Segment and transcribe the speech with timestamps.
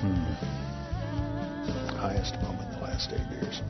[0.00, 0.14] Hmm.
[1.96, 2.69] highest moment the
[3.00, 3.62] last eight years.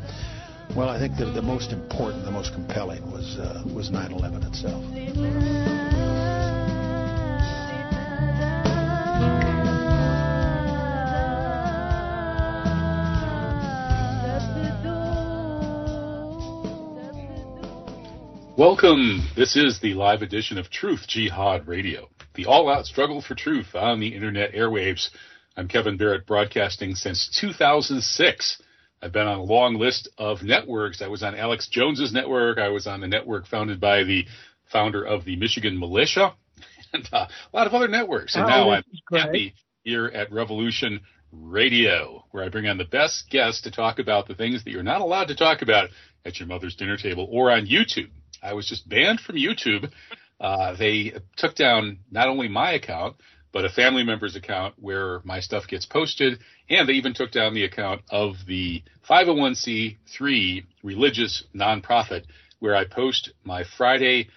[0.77, 4.84] Well, I think the, the most important, the most compelling was uh, was 9/11 itself.
[18.56, 19.26] Welcome.
[19.37, 24.01] This is the live edition of Truth Jihad Radio, the all-out struggle for truth on
[24.01, 25.09] the internet airwaves.
[25.56, 28.62] I'm Kevin Barrett, broadcasting since 2006.
[29.02, 31.00] I've been on a long list of networks.
[31.02, 32.59] I was on Alex Jones's network.
[32.59, 34.26] I was on the network founded by the
[34.70, 36.34] founder of the Michigan Militia,
[36.93, 38.34] and uh, a lot of other networks.
[38.34, 41.01] And Oh, now I'm happy here at Revolution
[41.32, 44.82] Radio, where I bring on the best guests to talk about the things that you're
[44.82, 45.88] not allowed to talk about
[46.24, 48.10] at your mother's dinner table or on YouTube.
[48.43, 49.90] I was just banned from YouTube.
[50.38, 53.16] Uh, they took down not only my account,
[53.52, 56.38] but a family member's account where my stuff gets posted.
[56.68, 62.24] And they even took down the account of the 501c3 religious nonprofit
[62.60, 64.28] where I post my Friday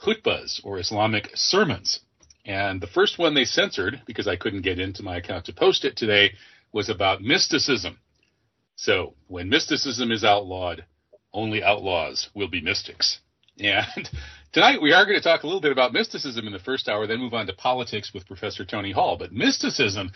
[0.00, 2.00] khutbahs or Islamic sermons.
[2.44, 5.84] And the first one they censored because I couldn't get into my account to post
[5.84, 6.32] it today
[6.72, 7.98] was about mysticism.
[8.76, 10.84] So when mysticism is outlawed,
[11.32, 13.20] only outlaws will be mystics.
[13.58, 14.10] And
[14.56, 17.06] tonight we are going to talk a little bit about mysticism in the first hour,
[17.06, 19.18] then move on to politics with Professor Tony Hall.
[19.18, 20.10] But mysticism,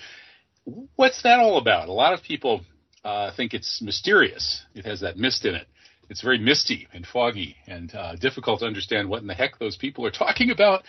[0.96, 1.90] what's that all about?
[1.90, 2.62] A lot of people
[3.04, 4.64] uh, think it's mysterious.
[4.74, 5.66] It has that mist in it.
[6.08, 9.76] It's very misty and foggy and uh, difficult to understand what in the heck those
[9.76, 10.84] people are talking about.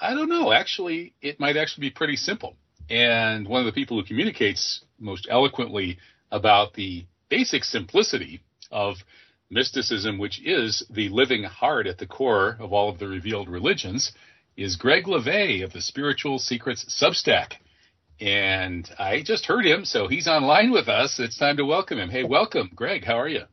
[0.00, 0.52] I don't know.
[0.52, 2.54] Actually, it might actually be pretty simple.
[2.88, 5.98] And one of the people who communicates most eloquently
[6.30, 8.40] about the basic simplicity
[8.70, 8.98] of
[9.50, 14.12] mysticism, which is the living heart at the core of all of the revealed religions,
[14.56, 17.54] is Greg Leveille of the Spiritual Secrets Substack.
[18.20, 21.20] And I just heard him, so he's online with us.
[21.20, 22.10] It's time to welcome him.
[22.10, 23.04] Hey, welcome, Greg.
[23.04, 23.44] How are you?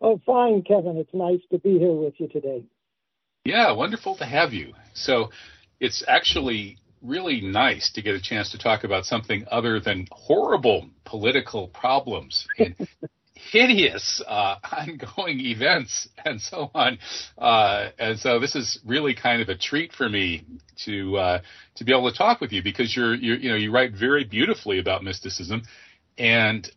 [0.00, 0.96] Oh, fine, Kevin.
[0.96, 2.64] It's nice to be here with you today.
[3.44, 4.72] Yeah, wonderful to have you.
[4.94, 5.30] So
[5.80, 10.88] it's actually really nice to get a chance to talk about something other than horrible
[11.04, 12.74] political problems and
[13.50, 16.98] hideous uh, ongoing events and so on.
[17.36, 20.44] Uh, and so this is really kind of a treat for me
[20.84, 21.40] to uh,
[21.76, 24.24] to be able to talk with you because you're, you're you know you write very
[24.24, 25.62] beautifully about mysticism
[26.18, 26.70] and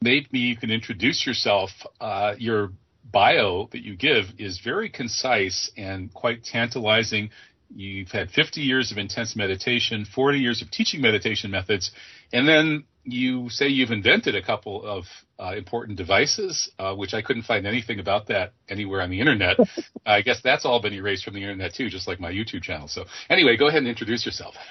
[0.00, 1.70] maybe you can introduce yourself.
[2.00, 2.70] Uh, your
[3.12, 7.30] bio that you give is very concise and quite tantalizing.
[7.74, 11.90] You've had 50 years of intense meditation, 40 years of teaching meditation methods,
[12.32, 15.04] and then you say you've invented a couple of
[15.38, 19.56] uh, important devices, uh, which I couldn't find anything about that anywhere on the internet.
[20.06, 22.88] I guess that's all been erased from the internet too, just like my YouTube channel.
[22.88, 24.54] So anyway, go ahead and introduce yourself.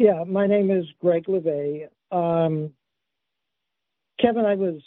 [0.00, 1.88] Yeah, my name is Greg Leveille.
[2.12, 2.72] Um,
[4.20, 4.80] Kevin, I was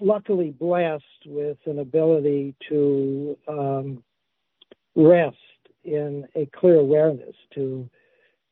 [0.00, 4.02] luckily blessed with an ability to um,
[4.96, 5.36] rest
[5.84, 7.88] in a clear awareness, to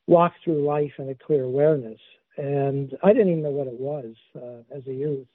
[0.06, 2.00] walk through life in a clear awareness.
[2.38, 5.26] And I didn't even know what it was uh, as a youth.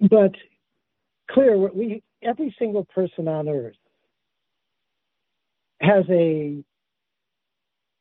[0.00, 0.32] But
[1.30, 3.76] clear, we every single person on earth
[5.80, 6.62] has a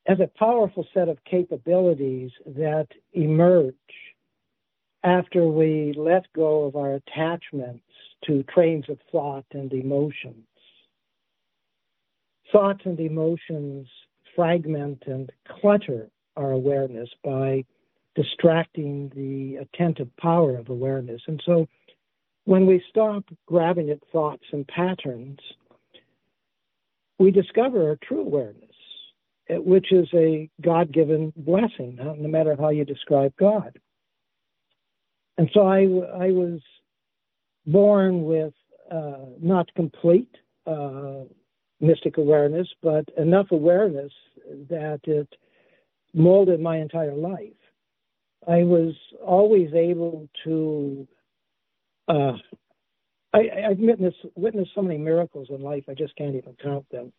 [0.06, 3.74] has a powerful set of capabilities that emerge
[5.04, 7.86] after we let go of our attachments
[8.26, 10.46] to trains of thought and emotions.
[12.52, 13.88] Thoughts and emotions
[14.36, 17.64] fragment and clutter our awareness by
[18.16, 21.22] distracting the attentive power of awareness.
[21.28, 21.68] And so
[22.46, 25.40] when we stop grabbing at thoughts and patterns,
[27.20, 28.76] we discover our true awareness,
[29.50, 33.80] eh, which is a God given blessing, no matter how you describe God.
[35.38, 36.62] And so I, I was
[37.66, 38.54] born with
[38.92, 40.34] uh, not complete
[40.68, 41.24] uh,
[41.80, 44.12] mystic awareness, but enough awareness
[44.70, 45.28] that it
[46.14, 47.52] molded my entire life.
[48.48, 48.94] I was
[49.26, 51.08] always able to.
[52.08, 52.34] Uh,
[53.34, 55.86] I, I've witnessed witnessed so many miracles in life.
[55.90, 57.12] I just can't even count them.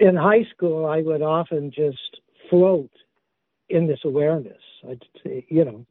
[0.00, 2.20] In high school, I would often just
[2.50, 2.90] float
[3.68, 4.62] in this awareness.
[4.88, 5.86] I'd you know,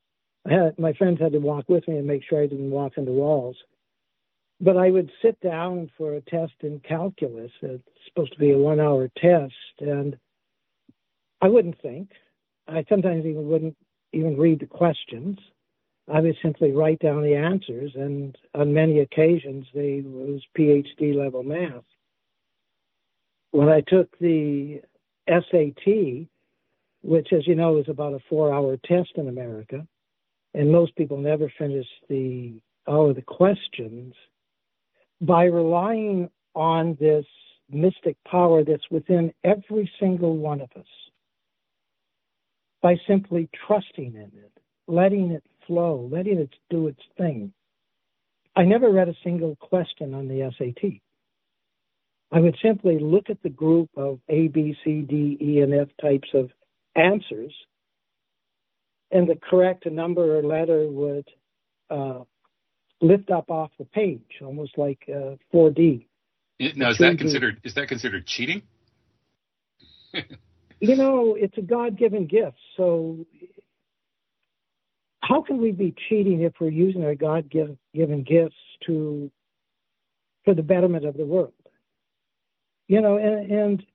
[0.45, 2.94] I had my friends had to walk with me and make sure I didn't walk
[2.97, 3.56] into walls.
[4.61, 7.51] But I would sit down for a test in calculus.
[7.61, 10.17] It's supposed to be a one-hour test, and
[11.41, 12.09] I wouldn't think.
[12.67, 13.77] I sometimes even wouldn't
[14.13, 15.37] even read the questions.
[16.11, 21.43] I would simply write down the answers, and on many occasions they was PhD level
[21.43, 21.83] math.
[23.51, 24.81] When I took the
[25.27, 26.27] SAT,
[27.01, 29.85] which, as you know, is about a four-hour test in America,
[30.53, 32.53] and most people never finish the
[32.87, 34.13] all of the questions.
[35.21, 37.25] By relying on this
[37.69, 40.85] mystic power that's within every single one of us,
[42.81, 44.51] by simply trusting in it,
[44.88, 47.51] letting it flow, letting it do its thing.
[48.56, 51.01] I never read a single question on the SAT.
[52.31, 55.88] I would simply look at the group of A, B, C, D, E, and F
[56.01, 56.51] types of
[56.95, 57.53] answers,
[59.12, 61.27] and the correct number or letter would
[61.89, 62.21] uh,
[63.01, 66.06] lift up off the page, almost like uh, 4D.
[66.75, 68.62] Now, is that considered is that considered cheating?
[70.80, 72.57] you know, it's a God-given gift.
[72.77, 73.25] So,
[75.19, 78.56] how can we be cheating if we're using our God-given gifts
[78.86, 79.30] to
[80.45, 81.51] for the betterment of the world?
[82.88, 83.86] You know, and and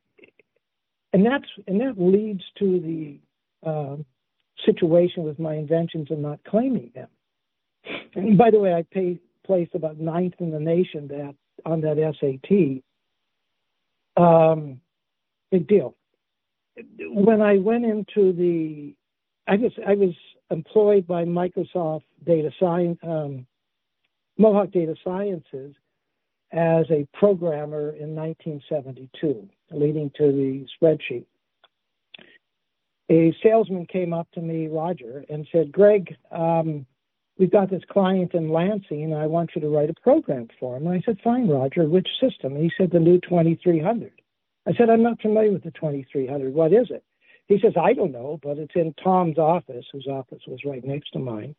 [1.15, 3.21] and that's and that leads to the
[3.67, 3.97] uh,
[4.67, 7.09] situation with my inventions and not claiming them.
[8.15, 11.35] And by the way, I pay, placed about ninth in the nation that
[11.65, 12.83] on that SAT.
[14.23, 14.81] Um,
[15.51, 15.95] big deal.
[17.01, 18.95] When I went into the,
[19.47, 20.15] I was I was
[20.51, 23.47] employed by Microsoft Data Science, um,
[24.39, 25.75] Mohawk Data Sciences,
[26.53, 31.27] as a programmer in 1972, leading to the spreadsheet.
[33.11, 36.87] A salesman came up to me, Roger, and said, Greg, um,
[37.41, 40.77] we've got this client in Lansing, and I want you to write a program for
[40.77, 40.87] him.
[40.87, 42.55] And I said, fine, Roger, which system?
[42.55, 44.13] And he said, the new 2300.
[44.69, 46.53] I said, I'm not familiar with the 2300.
[46.53, 47.03] What is it?
[47.47, 51.13] He says, I don't know, but it's in Tom's office, whose office was right next
[51.13, 51.57] to mine.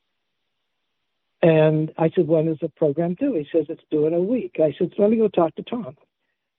[1.42, 3.34] And I said, when does the program due?
[3.34, 4.57] He says, it's due in a week.
[4.60, 5.98] I said, let me go talk to Tom.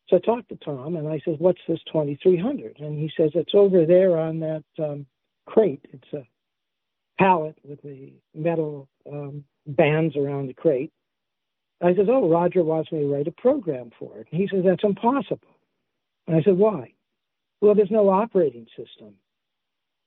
[0.08, 2.80] So I talked to Tom and I said, what's this 2300?
[2.80, 5.06] And he says, it's over there on that um,
[5.46, 5.86] crate.
[5.92, 6.26] It's a
[7.19, 10.93] pallet with the metal um, bands around the crate.
[11.82, 14.29] I says, oh, Roger wants me to write a program for it.
[14.31, 15.41] And he says, that's impossible.
[16.26, 16.93] And I said, why?
[17.61, 19.14] Well, there's no operating system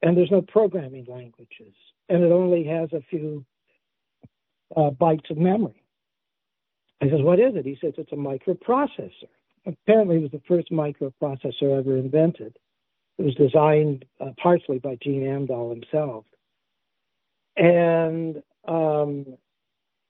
[0.02, 1.74] and there's no programming languages
[2.10, 3.46] and it only has a few
[4.76, 5.84] uh, bytes of memory.
[7.02, 7.66] I says, what is it?
[7.66, 9.30] He says, it's a microprocessor.
[9.66, 12.58] Apparently, it was the first microprocessor ever invented.
[13.18, 16.26] It was designed uh, partially by Gene Amdahl himself.
[17.58, 18.38] And
[18.68, 19.26] um,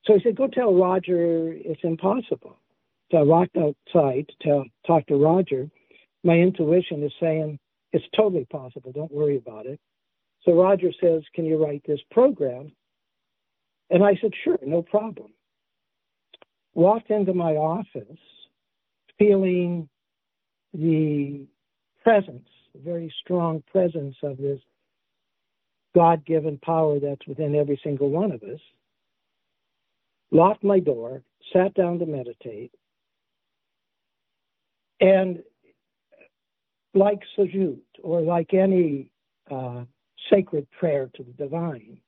[0.05, 2.59] so he said, go tell Roger it's impossible.
[3.11, 5.69] So I walked outside to tell, talk to Roger.
[6.23, 7.59] My intuition is saying
[7.91, 8.91] it's totally possible.
[8.91, 9.79] Don't worry about it.
[10.43, 12.71] So Roger says, can you write this program?
[13.89, 15.31] And I said, sure, no problem.
[16.73, 18.19] Walked into my office
[19.17, 19.87] feeling
[20.73, 21.45] the
[22.03, 24.59] presence, the very strong presence of this
[25.95, 28.59] God given power that's within every single one of us.
[30.31, 31.23] Locked my door,
[31.53, 32.71] sat down to meditate,
[34.99, 35.41] and
[36.93, 39.09] like Sajut, or like any
[39.49, 39.83] uh,
[40.31, 41.99] sacred prayer to the divine,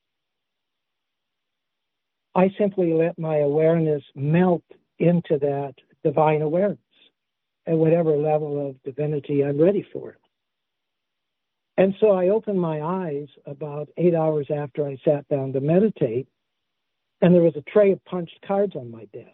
[2.36, 4.64] I simply let my awareness melt
[5.00, 6.78] into that divine awareness
[7.66, 10.18] at whatever level of divinity I'm ready for.
[11.78, 16.28] And so I opened my eyes about eight hours after I sat down to meditate,
[17.22, 19.28] and there was a tray of punched cards on my desk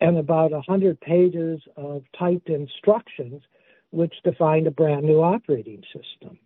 [0.00, 3.42] and about a hundred pages of typed instructions
[3.90, 6.38] which defined a brand new operating system.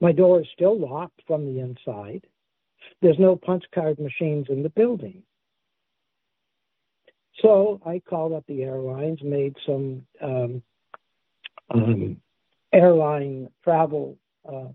[0.00, 2.26] My door is still locked from the inside.
[3.00, 5.22] There's no punch card machines in the building.
[7.40, 10.62] So I called up the airlines, made some um,
[11.70, 12.20] um,
[12.74, 14.68] airline travel uh,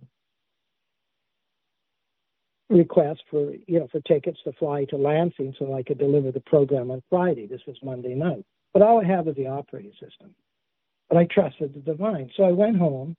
[2.69, 6.39] requests for you know for tickets to fly to Lansing so I could deliver the
[6.41, 7.47] program on Friday.
[7.47, 10.33] This was Monday night, but all I have is the operating system.
[11.09, 13.15] But I trusted the divine, so I went home,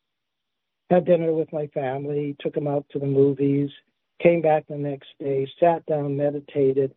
[0.91, 3.71] had dinner with my family, took them out to the movies,
[4.23, 6.95] Came back the next day, sat down, meditated,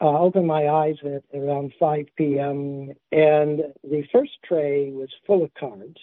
[0.00, 5.54] uh, opened my eyes at around 5 p.m., and the first tray was full of
[5.54, 5.96] cards,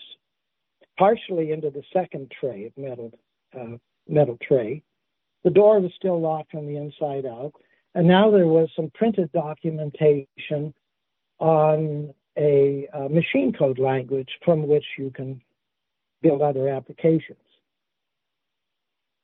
[0.98, 3.12] partially into the second tray of metal
[3.58, 4.84] uh, metal tray.
[5.44, 7.54] The door was still locked from the inside out.
[7.94, 10.74] And now there was some printed documentation
[11.40, 15.42] on a, a machine code language from which you can
[16.22, 17.38] build other applications.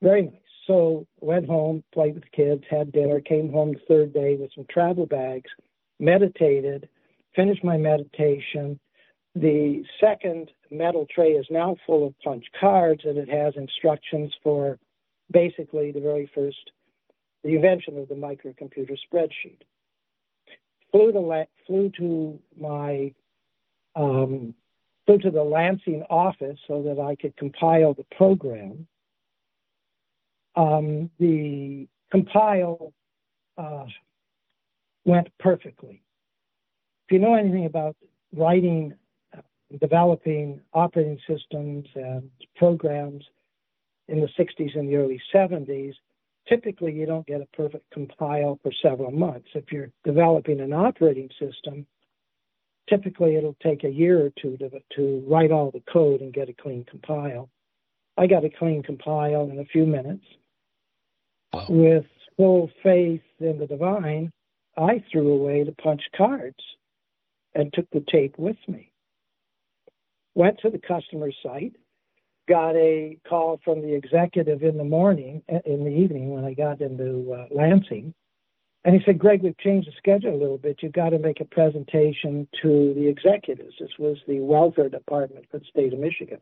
[0.01, 0.33] Very nice.
[0.67, 4.51] So went home, played with the kids, had dinner, came home the third day with
[4.55, 5.49] some travel bags,
[5.99, 6.87] meditated,
[7.35, 8.79] finished my meditation.
[9.35, 14.77] The second metal tray is now full of punch cards and it has instructions for
[15.31, 16.71] basically the very first,
[17.43, 19.61] the invention of the microcomputer spreadsheet.
[20.91, 23.13] Flew to, flew to my,
[23.95, 24.53] um,
[25.05, 28.87] flew to the Lansing office so that I could compile the program
[30.55, 32.93] um, the compile
[33.57, 33.85] uh,
[35.05, 36.01] went perfectly.
[37.07, 37.95] If you know anything about
[38.35, 38.93] writing,
[39.79, 43.23] developing operating systems and programs
[44.07, 45.93] in the 60s and the early 70s,
[46.47, 49.47] typically you don't get a perfect compile for several months.
[49.53, 51.85] If you're developing an operating system,
[52.89, 56.49] typically it'll take a year or two to, to write all the code and get
[56.49, 57.49] a clean compile.
[58.17, 60.25] I got a clean compile in a few minutes.
[61.53, 61.65] Wow.
[61.69, 62.05] With
[62.37, 64.31] full faith in the divine,
[64.77, 66.63] I threw away the punch cards
[67.53, 68.90] and took the tape with me.
[70.35, 71.75] Went to the customer site,
[72.47, 76.81] got a call from the executive in the morning, in the evening when I got
[76.81, 78.13] into uh, Lansing.
[78.83, 80.79] And he said, Greg, we've changed the schedule a little bit.
[80.81, 83.75] You've got to make a presentation to the executives.
[83.79, 86.39] This was the welfare department for the state of Michigan.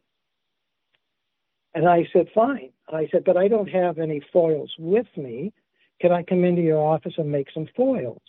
[1.73, 2.71] And I said, fine.
[2.87, 5.51] I said, but I don't have any foils with me.
[5.99, 8.21] Can I come into your office and make some foils?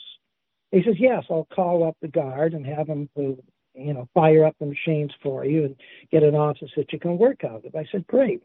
[0.72, 3.42] He says, yes, I'll call up the guard and have to,
[3.74, 5.76] you know, fire up the machines for you and
[6.10, 7.74] get an office that you can work out of.
[7.74, 8.42] I said, great.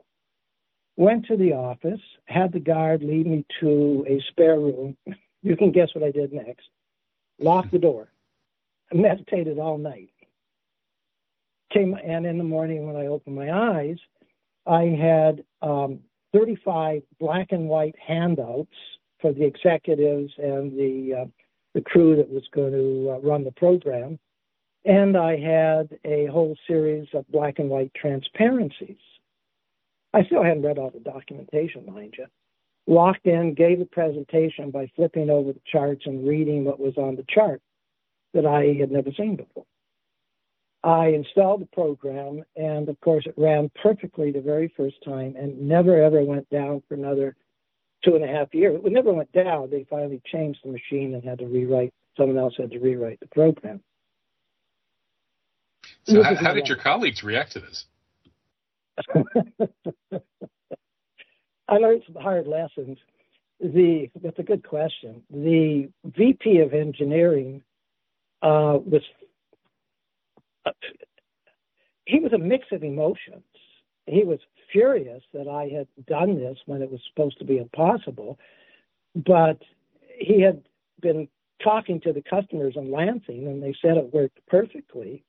[0.98, 4.98] Went to the office, had the guard lead me to a spare room.
[5.41, 6.67] You can guess what I did next.
[7.38, 8.08] Locked the door.
[8.91, 10.10] I meditated all night.
[11.72, 13.98] Came and in the morning when I opened my eyes,
[14.65, 16.00] I had um,
[16.34, 18.74] 35 black and white handouts
[19.22, 21.25] for the executives and the uh,
[21.75, 24.17] the crew that was going to uh, run the program,
[24.86, 28.98] and I had a whole series of black and white transparencies.
[30.13, 32.27] I still hadn't read all the documentation, mind you.
[32.88, 37.15] Locked in, gave a presentation by flipping over the charts and reading what was on
[37.15, 37.62] the chart
[38.34, 39.65] that I had never seen before.
[40.84, 45.68] I installed the program, and of course, it ran perfectly the very first time and
[45.68, 47.36] never ever went down for another
[48.04, 48.80] two and a half years.
[48.86, 49.72] It never went down.
[49.72, 53.27] They finally changed the machine and had to rewrite, someone else had to rewrite the
[53.27, 53.82] program.
[56.06, 57.86] So, how, how did your colleagues react to this?
[61.68, 62.98] I learned some hard lessons.
[63.60, 65.24] The that's a good question.
[65.32, 67.64] The VP of engineering
[68.42, 69.02] uh, was
[72.06, 73.44] he was a mix of emotions.
[74.06, 74.40] He was
[74.72, 78.38] furious that I had done this when it was supposed to be impossible,
[79.16, 79.60] but
[80.18, 80.62] he had
[81.02, 81.28] been
[81.64, 85.24] talking to the customers in Lansing, and they said it worked perfectly.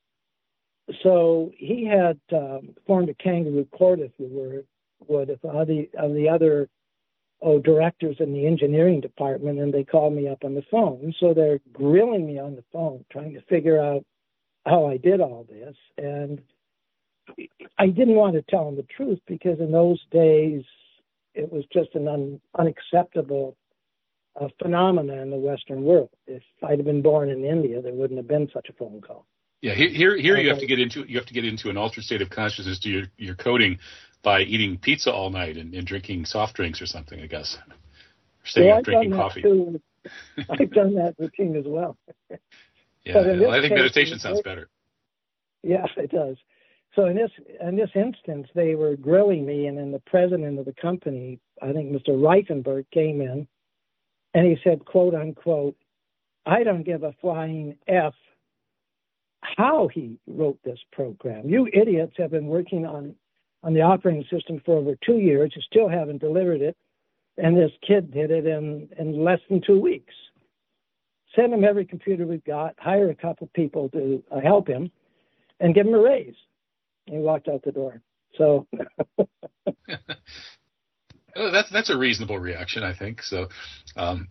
[1.02, 4.64] So he had um, formed a kangaroo court, if you were,
[5.08, 6.68] would, of the the other
[7.42, 11.14] oh, directors in the engineering department, and they called me up on the phone.
[11.18, 14.04] So they're grilling me on the phone, trying to figure out
[14.64, 15.76] how I did all this.
[15.98, 16.40] And
[17.78, 20.64] I didn't want to tell them the truth because in those days
[21.34, 23.56] it was just an un, unacceptable
[24.40, 26.10] uh, phenomenon in the Western world.
[26.26, 29.26] If I'd have been born in India, there wouldn't have been such a phone call.
[29.66, 32.04] Yeah, here, here, you have to get into you have to get into an altered
[32.04, 33.80] state of consciousness to your, your coding
[34.22, 37.20] by eating pizza all night and, and drinking soft drinks or something.
[37.20, 37.74] I guess, or
[38.44, 39.42] staying well, up drinking coffee.
[39.42, 39.80] Too.
[40.48, 41.96] I've done that routine as well.
[43.04, 44.68] Yeah, well, I think case, meditation sounds better.
[45.64, 46.36] Yeah, it does.
[46.94, 50.64] So in this in this instance, they were grilling me, and then the president of
[50.64, 52.10] the company, I think Mr.
[52.10, 53.48] Reifenberg, came in,
[54.32, 55.74] and he said, "quote unquote,"
[56.46, 58.14] I don't give a flying f
[59.56, 61.48] how he wrote this program.
[61.48, 63.14] You idiots have been working on
[63.62, 65.52] on the operating system for over two years.
[65.56, 66.76] You still haven't delivered it,
[67.36, 70.14] and this kid did it in in less than two weeks
[71.36, 74.90] send him every computer we've got, hire a couple people to uh, help him,
[75.60, 76.34] and give him a raise.
[77.06, 78.00] And he walked out the door.
[78.36, 78.66] So.
[81.36, 83.22] that's that's a reasonable reaction, I think.
[83.22, 83.48] So.
[83.96, 84.28] Um,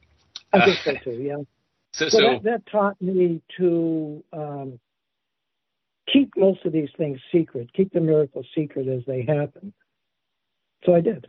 [0.52, 1.22] I think so too.
[1.22, 1.38] Yeah.
[1.92, 4.78] So, so, so that, that, taught me to um,
[6.12, 9.74] keep most of these things secret, keep the miracles secret as they happen.
[10.86, 11.28] So I did.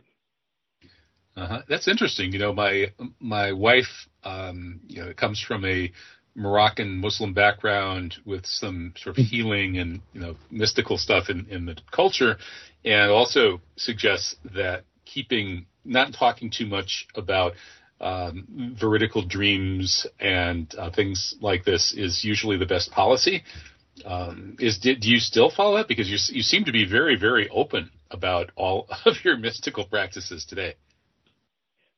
[1.35, 1.61] Uh-huh.
[1.69, 2.33] That's interesting.
[2.33, 5.91] You know, my my wife, um, you know, comes from a
[6.35, 11.65] Moroccan Muslim background with some sort of healing and you know mystical stuff in, in
[11.65, 12.37] the culture,
[12.83, 17.53] and also suggests that keeping not talking too much about
[17.99, 23.43] um, veridical dreams and uh, things like this is usually the best policy.
[24.05, 27.49] Um, is do you still follow that because you you seem to be very very
[27.49, 30.75] open about all of your mystical practices today?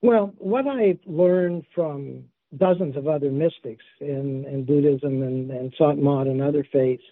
[0.02, 2.26] Well, what I've learned from
[2.58, 7.04] dozens of other mystics in, in Buddhism and, and Sant Mat and other faiths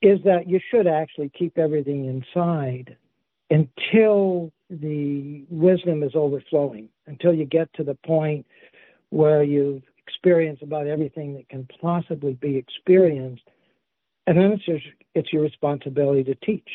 [0.00, 2.96] is that you should actually keep everything inside
[3.50, 8.46] until the wisdom is overflowing, until you get to the point
[9.10, 13.42] where you've experienced about everything that can possibly be experienced.
[14.28, 14.78] And then it's your,
[15.14, 16.68] it's your responsibility to teach.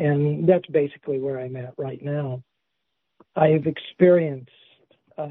[0.00, 2.42] And that's basically where I'm at right now.
[3.36, 4.50] I've experienced
[5.16, 5.28] uh,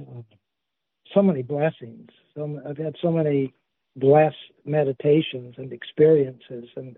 [1.14, 2.08] so many blessings.
[2.36, 3.54] So I've had so many
[3.98, 6.98] blessed meditations and experiences, and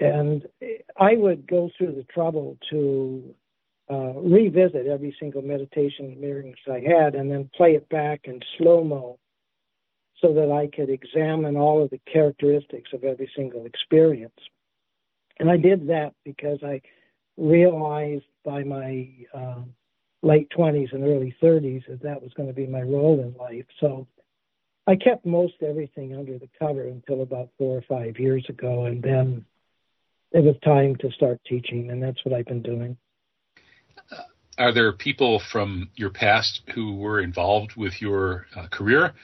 [0.00, 0.46] and
[0.96, 3.34] I would go through the trouble to
[3.90, 8.82] uh, revisit every single meditation experience I had, and then play it back in slow
[8.82, 9.18] mo,
[10.20, 14.38] so that I could examine all of the characteristics of every single experience.
[15.38, 16.80] And I did that because I
[17.36, 19.62] realized by my uh,
[20.22, 23.66] late 20s and early 30s that that was going to be my role in life.
[23.80, 24.08] So
[24.86, 29.02] I kept most everything under the cover until about four or five years ago, and
[29.02, 29.44] then
[30.32, 32.96] it was time to start teaching, and that's what I've been doing.
[34.56, 39.14] Are there people from your past who were involved with your uh, career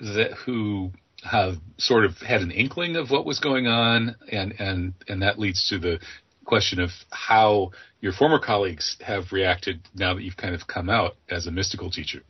[0.00, 0.90] that who
[1.22, 5.38] have sort of had an inkling of what was going on, and and and that
[5.38, 6.00] leads to the
[6.44, 11.16] question of how your former colleagues have reacted now that you've kind of come out
[11.30, 12.22] as a mystical teacher.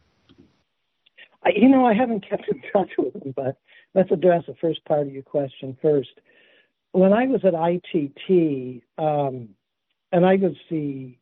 [1.44, 3.56] I, you know, I haven't kept in touch with them, but
[3.94, 6.10] let's address the first part of your question first.
[6.92, 9.50] When I was at ITT, um,
[10.12, 11.14] and I was the,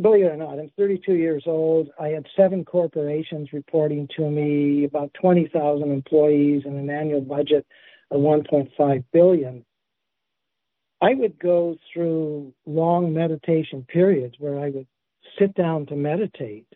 [0.00, 1.90] believe it or not, I'm 32 years old.
[2.00, 7.66] I had seven corporations reporting to me, about 20,000 employees, and an annual budget
[8.10, 9.64] of 1.5 billion.
[11.00, 14.86] I would go through long meditation periods where I would
[15.38, 16.66] sit down to meditate.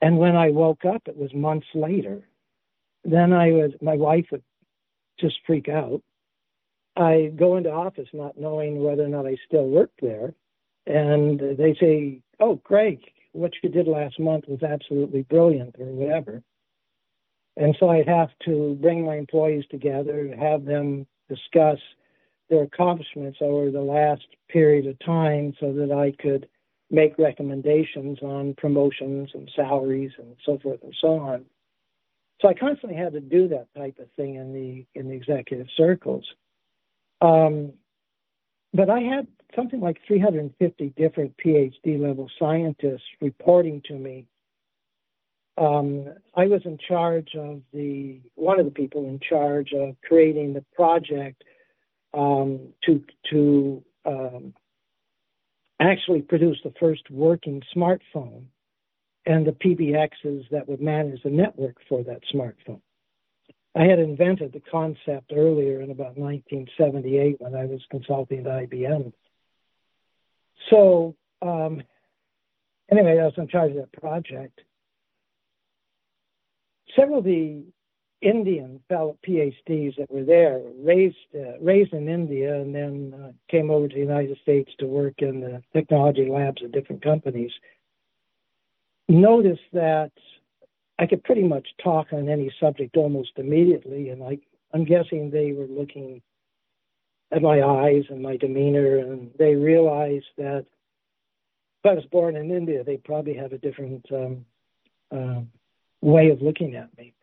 [0.00, 2.28] And when I woke up, it was months later.
[3.04, 4.42] Then I was, my wife would
[5.20, 6.02] just freak out.
[6.96, 10.34] I go into office not knowing whether or not I still worked there.
[10.88, 13.00] And they say, Oh, Craig,
[13.32, 16.42] what you did last month was absolutely brilliant or whatever.
[17.56, 21.78] And so I'd have to bring my employees together, have them discuss
[22.48, 26.48] their accomplishments over the last period of time so that I could
[26.90, 31.44] make recommendations on promotions and salaries and so forth and so on.
[32.40, 35.66] So I constantly had to do that type of thing in the in the executive
[35.76, 36.24] circles.
[37.20, 37.72] Um,
[38.72, 44.26] but I had something like 350 different PhD level scientists reporting to me.
[45.56, 50.52] Um, I was in charge of the one of the people in charge of creating
[50.52, 51.42] the project
[52.14, 54.54] um, to to um,
[55.80, 58.44] actually produce the first working smartphone
[59.26, 62.80] and the PBXs that would manage the network for that smartphone.
[63.74, 69.12] I had invented the concept earlier in about 1978 when I was consulting at IBM.
[70.70, 71.82] So, um,
[72.90, 74.60] anyway, I was in charge of that project.
[76.96, 77.64] Several of the
[78.20, 83.70] Indian fellow PhDs that were there, raised uh, raised in India, and then uh, came
[83.70, 87.52] over to the United States to work in the technology labs of different companies.
[89.08, 90.10] Noticed that
[90.98, 94.38] I could pretty much talk on any subject almost immediately, and I,
[94.74, 96.20] I'm guessing they were looking
[97.30, 100.64] at my eyes and my demeanor, and they realized that
[101.82, 104.44] if I was born in India, they'd probably have a different um,
[105.12, 105.40] uh,
[106.00, 107.14] way of looking at me.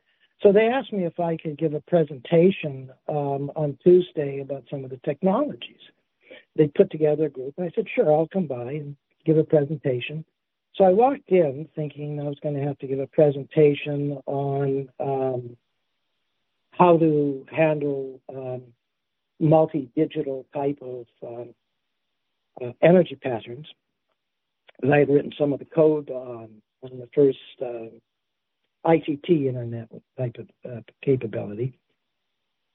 [0.42, 4.84] So they asked me if I could give a presentation um, on Tuesday about some
[4.84, 5.80] of the technologies.
[6.56, 9.44] They put together a group, and I said, sure, I'll come by and give a
[9.44, 10.24] presentation.
[10.76, 14.90] So I walked in thinking I was going to have to give a presentation on
[15.00, 15.58] um,
[16.72, 18.62] how to handle um,
[19.40, 21.54] multi-digital type of um,
[22.62, 23.68] uh, energy patterns.
[24.82, 26.50] And I had written some of the code on,
[26.84, 27.90] on the first uh,
[28.86, 31.78] ICT internet type of uh, capability.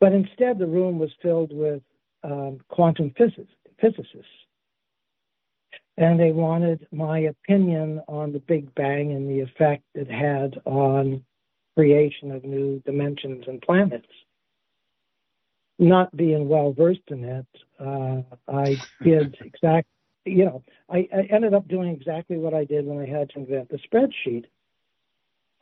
[0.00, 1.82] But instead, the room was filled with
[2.24, 4.26] um, quantum physicists.
[5.96, 11.22] and they wanted my opinion on the Big Bang and the effect it had on
[11.76, 14.08] creation of new dimensions and planets.
[15.80, 17.46] Not being well versed in it,
[17.80, 19.88] uh, I did exact.
[20.26, 23.38] You know, I, I ended up doing exactly what I did when I had to
[23.38, 24.44] invent the spreadsheet.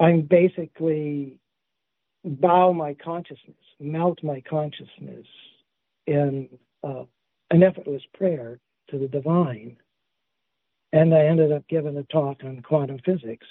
[0.00, 1.38] I'm basically
[2.24, 5.26] bow my consciousness, melt my consciousness
[6.08, 6.48] in
[6.82, 7.04] uh,
[7.52, 8.58] an effortless prayer
[8.90, 9.76] to the divine.
[10.92, 13.46] And I ended up giving a talk on quantum physics.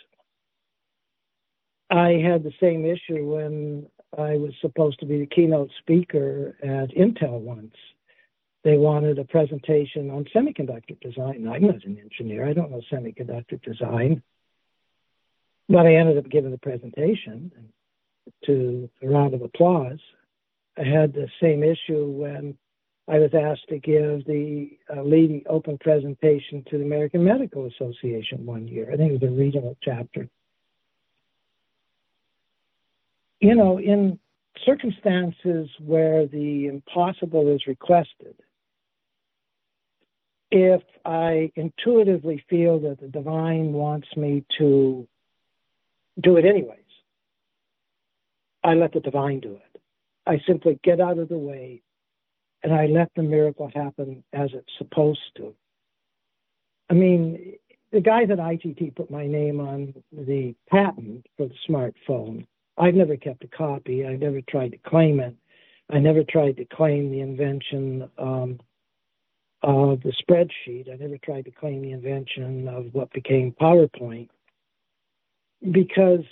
[1.89, 6.95] I had the same issue when I was supposed to be the keynote speaker at
[6.95, 7.75] Intel once.
[8.63, 11.47] They wanted a presentation on semiconductor design.
[11.47, 14.21] I'm not an engineer, I don't know semiconductor design.
[15.69, 17.51] But I ended up giving the presentation
[18.45, 19.99] to a round of applause.
[20.77, 22.57] I had the same issue when
[23.09, 28.45] I was asked to give the uh, leading open presentation to the American Medical Association
[28.45, 28.91] one year.
[28.91, 30.29] I think it was a regional chapter.
[33.39, 34.19] You know, in
[34.65, 38.35] circumstances where the impossible is requested,
[40.49, 45.07] if I intuitively feel that the divine wants me to
[46.19, 46.79] do it anyways,
[48.63, 49.81] I let the divine do it.
[50.25, 51.81] I simply get out of the way
[52.63, 55.53] and I let the miracle happen as it's supposed to.
[56.89, 57.53] I mean,
[57.91, 62.45] the guy that ITT put my name on the patent for the smartphone,
[62.77, 64.05] I've never kept a copy.
[64.05, 65.35] I never tried to claim it.
[65.89, 68.59] I never tried to claim the invention um,
[69.63, 70.91] of the spreadsheet.
[70.91, 74.29] I never tried to claim the invention of what became PowerPoint
[75.71, 76.23] because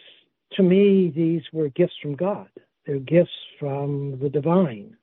[0.53, 2.49] to me, these were gifts from God.
[2.85, 4.95] They're gifts from the divine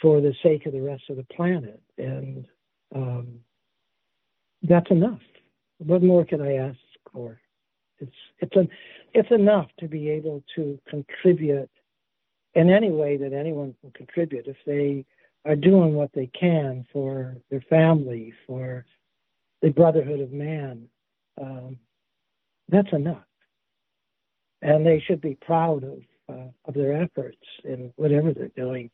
[0.00, 1.80] for the sake of the rest of the planet.
[1.96, 2.46] And
[2.94, 3.40] um,
[4.62, 5.20] that's enough.
[5.78, 6.78] What more can I ask
[7.12, 7.40] for?
[8.00, 8.68] It's it's a,
[9.14, 11.70] it's enough to be able to contribute
[12.54, 15.04] in any way that anyone can contribute if they
[15.44, 18.84] are doing what they can for their family, for
[19.62, 20.88] the brotherhood of man.
[21.40, 21.78] Um,
[22.68, 23.24] that's enough,
[24.62, 28.90] and they should be proud of uh, of their efforts in whatever they're doing.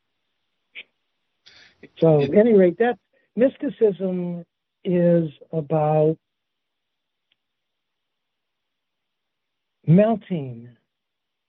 [1.98, 2.98] So, at any rate, that
[3.36, 4.44] mysticism
[4.84, 6.16] is about
[9.86, 10.68] melting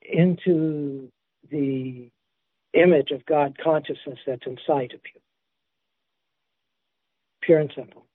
[0.02, 1.12] into
[1.50, 2.10] the
[2.74, 5.22] image of God consciousness that's inside of you.
[7.42, 8.06] Pure and simple.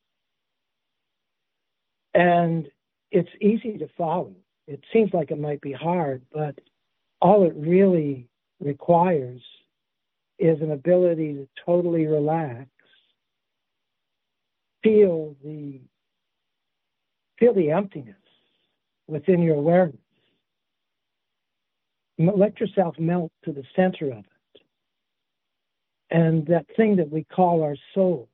[2.15, 2.69] And
[3.11, 4.35] it's easy to follow.
[4.67, 6.57] It seems like it might be hard, but
[7.21, 8.29] all it really
[8.61, 9.41] requires
[10.39, 12.69] is an ability to totally relax,
[14.83, 15.81] feel the
[17.39, 18.17] feel the emptiness
[19.07, 19.97] within your awareness.
[22.21, 24.63] Let yourself melt to the center of it.
[26.11, 28.29] And that thing that we call our soul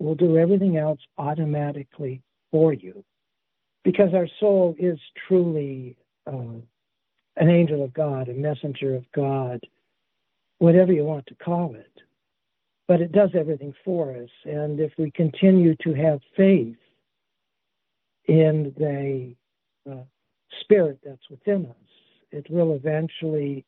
[0.00, 3.04] will do everything else automatically for you.
[3.84, 6.58] Because our soul is truly uh,
[7.36, 9.60] an angel of God, a messenger of God,
[10.58, 11.92] whatever you want to call it.
[12.88, 14.30] But it does everything for us.
[14.44, 16.76] And if we continue to have faith
[18.26, 19.36] in the
[19.88, 20.02] uh,
[20.60, 21.85] spirit that's within us,
[22.36, 23.64] it will eventually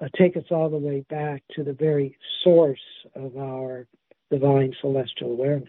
[0.00, 2.80] uh, take us all the way back to the very source
[3.14, 3.86] of our
[4.30, 5.68] divine celestial awareness.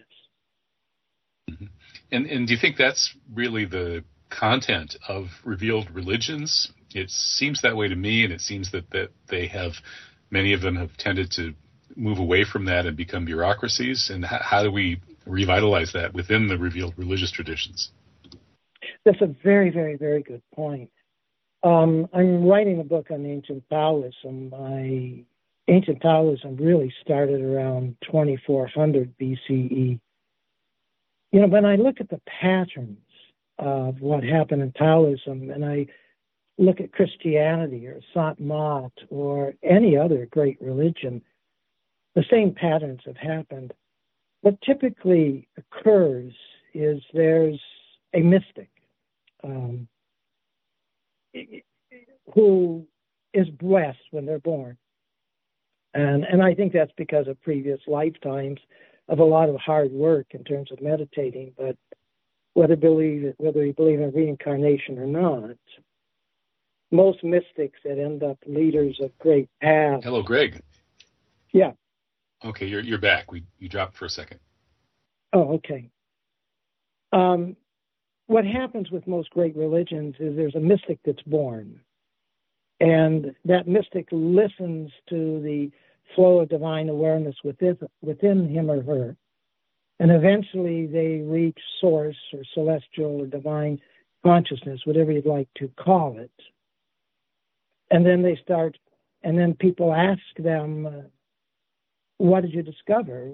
[1.50, 1.66] Mm-hmm.
[2.12, 6.72] And, and do you think that's really the content of revealed religions?
[6.94, 9.72] It seems that way to me, and it seems that, that they have
[10.30, 11.54] many of them have tended to
[11.96, 14.10] move away from that and become bureaucracies.
[14.12, 17.90] And how, how do we revitalize that within the revealed religious traditions?
[19.04, 20.90] That's a very, very, very good point.
[21.62, 24.54] Um, I'm writing a book on ancient Taoism.
[24.54, 25.24] I,
[25.66, 29.98] ancient Taoism really started around 2400 BCE.
[31.32, 32.98] You know, when I look at the patterns
[33.58, 35.86] of what happened in Taoism, and I
[36.58, 41.22] look at Christianity or Sant Mat or any other great religion,
[42.14, 43.72] the same patterns have happened.
[44.42, 46.32] What typically occurs
[46.72, 47.60] is there's
[48.14, 48.70] a mystic
[49.42, 49.88] um,
[52.34, 52.86] who
[53.34, 54.76] is blessed when they're born.
[55.94, 58.60] And, and I think that's because of previous lifetimes
[59.08, 61.52] of a lot of hard work in terms of meditating.
[61.56, 61.76] But
[62.54, 65.56] whether believe whether you believe in reincarnation or not,
[66.90, 70.04] most mystics that end up leaders of great paths.
[70.04, 70.60] Hello, Greg.
[71.52, 71.72] Yeah.
[72.44, 73.32] Okay, you're you're back.
[73.32, 74.40] We you dropped for a second.
[75.32, 75.90] Oh, okay.
[77.12, 77.56] Um,
[78.28, 81.80] what happens with most great religions is there's a mystic that's born,
[82.78, 85.70] and that mystic listens to the
[86.14, 89.16] flow of divine awareness within within him or her,
[89.98, 93.80] and eventually they reach source or celestial or divine
[94.22, 96.30] consciousness, whatever you'd like to call it.
[97.90, 98.76] And then they start,
[99.22, 101.02] and then people ask them, uh,
[102.18, 103.32] "What did you discover?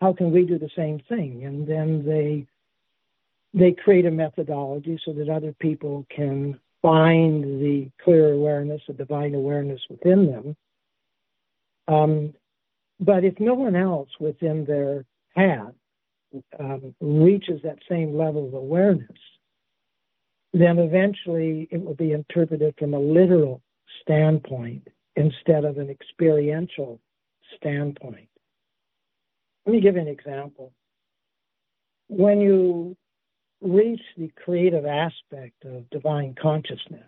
[0.00, 2.46] How can we do the same thing?" And then they
[3.58, 9.34] they create a methodology so that other people can find the clear awareness, the divine
[9.34, 10.56] awareness within them.
[11.88, 12.34] Um,
[13.00, 15.72] but if no one else within their path
[16.58, 19.08] um, reaches that same level of awareness,
[20.52, 23.60] then eventually it will be interpreted from a literal
[24.02, 27.00] standpoint instead of an experiential
[27.56, 28.28] standpoint.
[29.66, 30.72] Let me give you an example.
[32.08, 32.96] When you
[33.60, 37.02] reach the creative aspect of divine consciousness,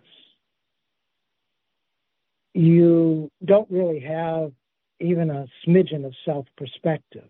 [2.53, 4.51] you don't really have
[4.99, 7.27] even a smidgen of self perspective.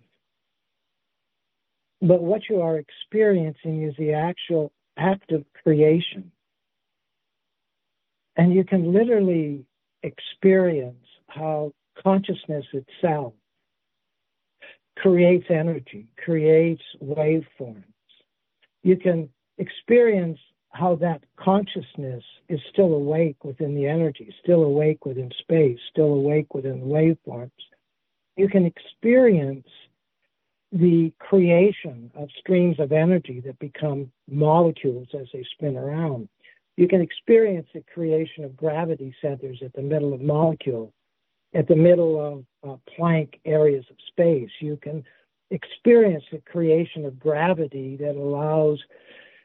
[2.01, 6.31] But what you are experiencing is the actual act of creation.
[8.36, 9.65] And you can literally
[10.01, 13.34] experience how consciousness itself
[14.97, 17.90] creates energy, creates waveforms
[18.84, 20.39] you can experience
[20.70, 26.54] how that consciousness is still awake within the energy, still awake within space, still awake
[26.54, 27.52] within waveforms.
[28.38, 29.67] You can experience
[30.72, 36.30] the creation of streams of energy that become molecules as they spin around.
[36.78, 40.94] You can experience the creation of gravity centers at the middle of molecule,
[41.54, 44.50] at the middle of uh, Planck areas of space.
[44.62, 45.04] You can
[45.51, 48.79] experience the creation of gravity that allows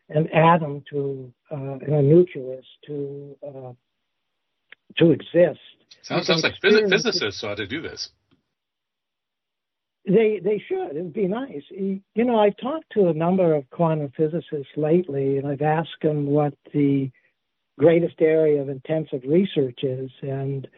[0.08, 3.72] an atom to uh, a nucleus to uh,
[4.96, 5.60] to exist.
[6.02, 8.10] Sounds, sounds like phys- physicists ought to do this.
[10.06, 10.90] They they should.
[10.90, 11.64] It'd be nice.
[11.70, 16.26] You know, I've talked to a number of quantum physicists lately, and I've asked them
[16.26, 17.10] what the
[17.78, 20.68] greatest area of intensive research is, and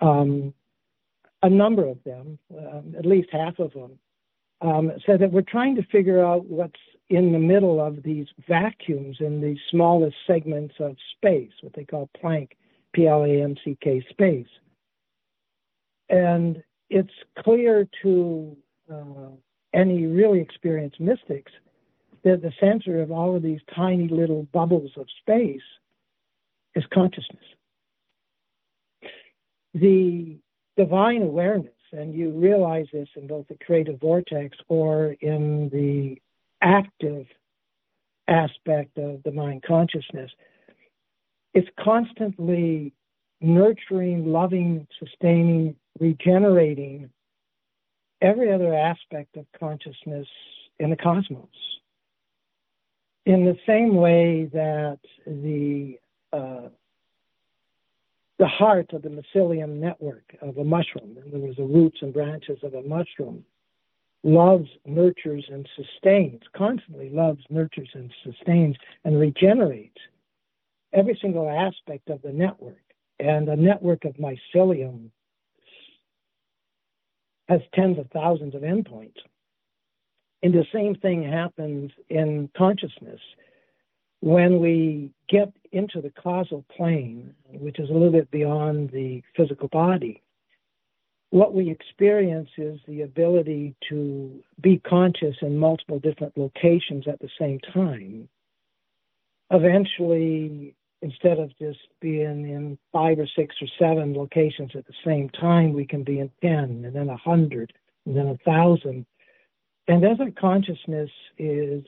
[0.00, 0.54] um,
[1.42, 3.98] a number of them, um, at least half of them,
[4.62, 9.40] so that we're trying to figure out what's in the middle of these vacuums in
[9.40, 12.50] the smallest segments of space, what they call Planck,
[12.92, 14.46] P L A N C K space.
[16.08, 18.56] And it's clear to
[18.92, 19.30] uh,
[19.74, 21.52] any really experienced mystics
[22.22, 25.60] that the center of all of these tiny little bubbles of space
[26.74, 27.44] is consciousness.
[29.74, 30.38] The
[30.76, 36.16] divine awareness and you realize this in both the creative vortex or in the
[36.62, 37.26] active
[38.28, 40.30] aspect of the mind consciousness.
[41.54, 42.92] It's constantly
[43.40, 47.10] nurturing, loving, sustaining, regenerating
[48.22, 50.28] every other aspect of consciousness
[50.78, 51.48] in the cosmos.
[53.26, 55.98] In the same way that the
[56.32, 56.68] uh,
[58.42, 61.16] the heart of the mycelium network of a mushroom.
[61.22, 63.44] And there was the roots and branches of a mushroom.
[64.24, 68.74] Loves, nurtures, and sustains, constantly loves, nurtures, and sustains,
[69.04, 69.98] and regenerates
[70.92, 72.82] every single aspect of the network.
[73.20, 75.10] And a network of mycelium
[77.48, 79.20] has tens of thousands of endpoints.
[80.42, 83.20] And the same thing happens in consciousness
[84.22, 89.66] when we get into the causal plane, which is a little bit beyond the physical
[89.66, 90.22] body,
[91.30, 97.30] what we experience is the ability to be conscious in multiple different locations at the
[97.36, 98.28] same time.
[99.50, 105.30] Eventually, instead of just being in five or six or seven locations at the same
[105.30, 107.72] time, we can be in 10 and then a 100
[108.06, 109.04] and then a 1,000.
[109.88, 111.82] And as our consciousness is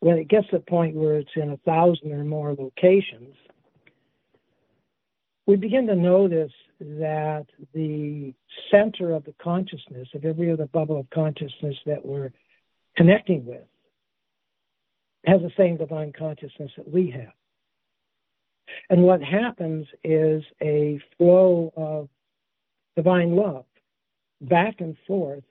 [0.00, 3.34] when it gets to the point where it's in a thousand or more locations,
[5.46, 8.34] we begin to notice that the
[8.70, 12.30] center of the consciousness of every other bubble of consciousness that we're
[12.96, 13.64] connecting with
[15.24, 17.32] has the same divine consciousness that we have.
[18.90, 22.08] And what happens is a flow of
[22.96, 23.64] divine love
[24.40, 25.42] back and forth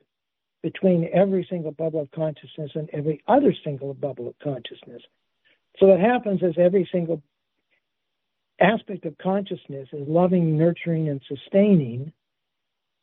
[0.74, 5.02] between every single bubble of consciousness and every other single bubble of consciousness.
[5.80, 7.22] So what happens is every single
[8.60, 12.12] aspect of consciousness is loving, nurturing, and sustaining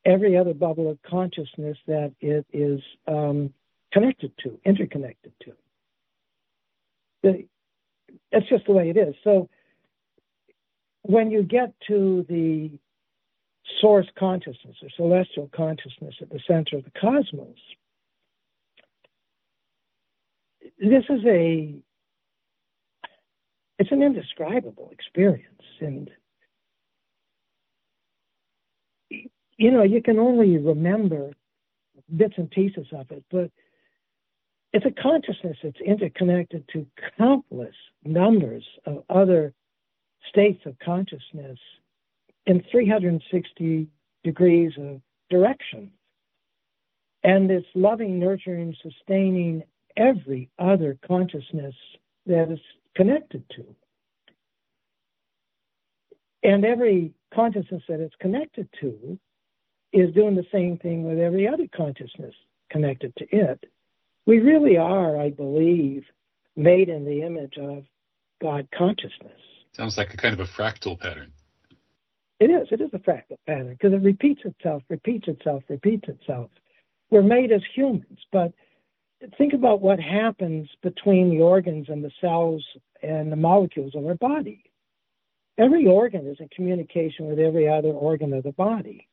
[0.05, 3.55] every other bubble of consciousness that it is um,
[3.95, 5.53] connected to, interconnected to.
[7.23, 9.15] it's just the way it is.
[9.25, 9.49] So
[11.01, 12.79] when you get to the
[13.85, 17.59] source consciousness or celestial consciousness at the center of the cosmos,
[20.79, 21.75] this is a
[23.79, 25.63] it's an indescribable experience.
[25.81, 26.11] And
[29.11, 31.33] you know you can only remember
[32.17, 33.51] bits and pieces of it but
[34.73, 39.55] it's a consciousness that's interconnected to countless numbers of other
[40.29, 41.59] states of consciousness
[42.47, 43.89] in 360
[44.23, 45.91] degrees of direction.
[47.23, 49.63] And it's loving, nurturing, sustaining
[49.97, 51.75] every other consciousness
[52.27, 52.61] that is
[52.95, 53.65] connected to.
[56.43, 59.19] And every consciousness that it's connected to
[59.93, 62.35] is doing the same thing with every other consciousness
[62.71, 63.65] connected to it.
[64.27, 66.05] We really are, I believe,
[66.57, 67.85] made in the image of
[68.43, 69.41] God consciousness.
[69.73, 71.33] Sounds like a kind of a fractal pattern.
[72.41, 72.69] It is.
[72.71, 76.51] It is a fractal pattern because it repeats itself, repeats itself, repeats itself.
[77.11, 78.53] We're made as humans, but
[79.39, 82.65] think about what happens between the organs and the cells
[83.03, 84.65] and the molecules of our body.
[85.59, 89.07] Every organ is in communication with every other organ of the body.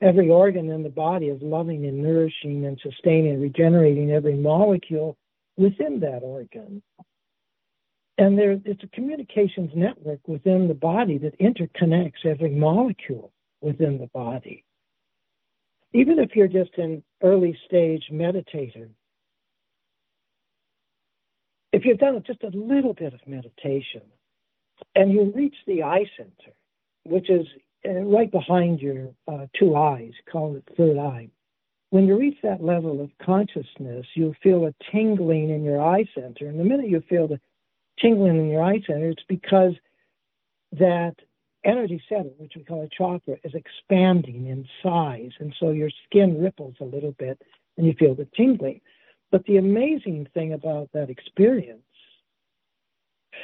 [0.00, 5.16] Every organ in the body is loving and nourishing and sustaining and regenerating every molecule
[5.56, 6.82] within that organ.
[8.18, 14.08] And there, it's a communications network within the body that interconnects every molecule within the
[14.08, 14.64] body.
[15.94, 18.88] Even if you're just an early stage meditator,
[21.72, 24.02] if you've done just a little bit of meditation
[24.94, 26.52] and you reach the eye center,
[27.04, 27.46] which is
[27.88, 31.28] uh, right behind your uh, two eyes, call it third eye.
[31.90, 36.46] When you reach that level of consciousness, you'll feel a tingling in your eye center.
[36.46, 37.40] And the minute you feel the
[37.98, 39.74] tingling in your eye center, it's because
[40.72, 41.14] that
[41.64, 45.30] energy center, which we call a chakra, is expanding in size.
[45.38, 47.40] And so your skin ripples a little bit
[47.76, 48.80] and you feel the tingling.
[49.30, 51.80] But the amazing thing about that experience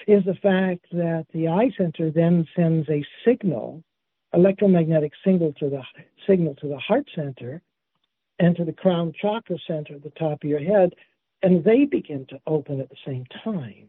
[0.07, 3.83] is the fact that the eye center then sends a signal
[4.35, 5.83] electromagnetic signal to the
[6.27, 7.63] signal to the heart center
[8.39, 10.95] and to the crown chakra center at the top of your head,
[11.43, 13.89] and they begin to open at the same time.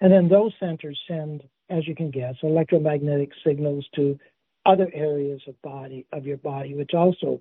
[0.00, 4.18] And then those centers send, as you can guess, electromagnetic signals to
[4.64, 7.40] other areas of body of your body, which also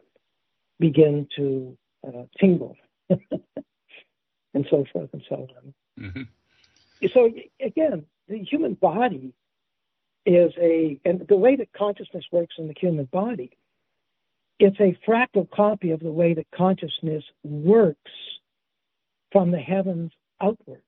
[0.80, 1.78] begin to
[2.08, 2.78] uh, tingle,
[3.10, 5.74] and so forth and so on.
[6.00, 7.08] Mm-hmm.
[7.14, 9.34] So again, the human body
[10.26, 13.52] is a, and the way that consciousness works in the human body,
[14.60, 18.12] it's a fractal copy of the way that consciousness works
[19.32, 20.82] from the heavens outward.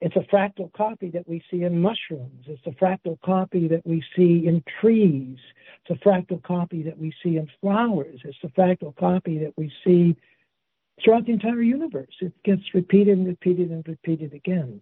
[0.00, 2.46] It's a fractal copy that we see in mushrooms.
[2.46, 5.38] It's a fractal copy that we see in trees.
[5.84, 8.20] It's a fractal copy that we see in flowers.
[8.24, 10.16] It's a fractal copy that we see
[11.02, 12.14] throughout the entire universe.
[12.20, 14.80] It gets repeated and repeated and repeated again.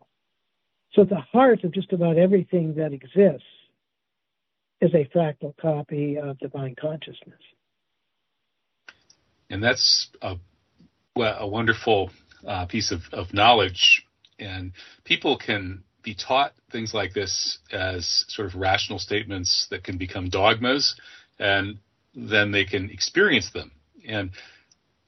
[0.93, 3.47] So the heart of just about everything that exists
[4.83, 7.41] is a fractal copy of divine consciousness.
[9.49, 10.37] And that's a,
[11.17, 12.11] a wonderful
[12.47, 14.06] uh, piece of, of knowledge.
[14.39, 14.73] And
[15.05, 20.29] people can be taught things like this as sort of rational statements that can become
[20.29, 20.95] dogmas,
[21.39, 21.79] and
[22.15, 23.73] then they can experience them.
[24.07, 24.31] And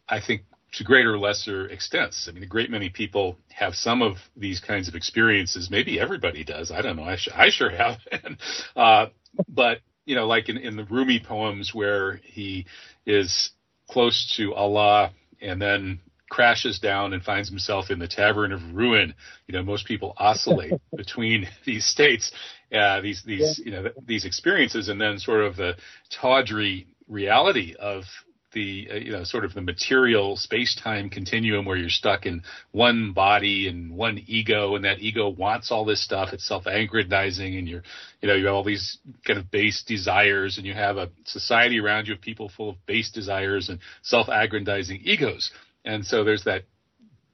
[0.09, 2.29] I think to greater or lesser extents.
[2.29, 5.71] I mean, a great many people have some of these kinds of experiences.
[5.71, 6.71] Maybe everybody does.
[6.71, 7.05] I don't know.
[7.05, 7.99] I, sh- I sure have.
[8.77, 9.07] uh,
[9.49, 12.67] but you know, like in, in the Rumi poems where he
[13.07, 13.51] is
[13.89, 19.15] close to Allah and then crashes down and finds himself in the tavern of ruin.
[19.47, 22.33] You know, most people oscillate between these states,
[22.73, 25.75] uh, these these you know these experiences, and then sort of the
[26.11, 28.05] tawdry reality of
[28.53, 33.13] the uh, you know sort of the material space-time continuum where you're stuck in one
[33.13, 36.31] body and one ego and that ego wants all this stuff.
[36.33, 37.83] It's self-aggrandizing and you're
[38.23, 41.79] you know you have all these kind of base desires and you have a society
[41.79, 45.51] around you of people full of base desires and self-aggrandizing egos
[45.89, 46.65] and so there's that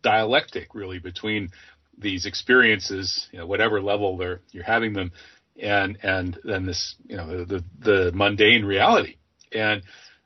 [0.02, 1.50] dialectic really between
[1.98, 5.12] these experiences you know whatever level they're you're having them
[5.60, 9.16] and and then this you know the the, the mundane reality
[9.52, 9.82] and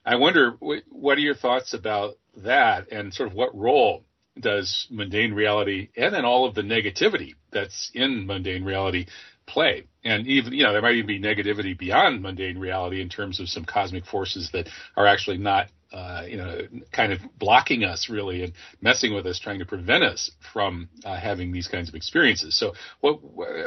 [0.09, 4.05] I wonder what are your thoughts about that, and sort of what role
[4.41, 9.07] does mundane reality and then all of the negativity that's in mundane reality
[9.47, 9.85] play?
[10.05, 13.51] And even you know there might even be negativity beyond mundane reality in terms of
[13.51, 16.61] some cosmic forces that are actually not uh, you know,
[16.93, 21.17] kind of blocking us really and messing with us, trying to prevent us from uh,
[21.17, 22.59] having these kinds of experiences.
[22.59, 23.23] So, what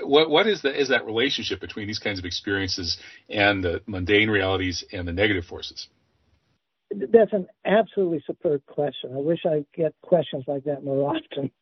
[0.06, 2.98] what what is the is that relationship between these kinds of experiences
[3.30, 5.88] and the mundane realities and the negative forces?
[6.92, 9.14] That's an absolutely superb question.
[9.16, 11.50] I wish I get questions like that more often.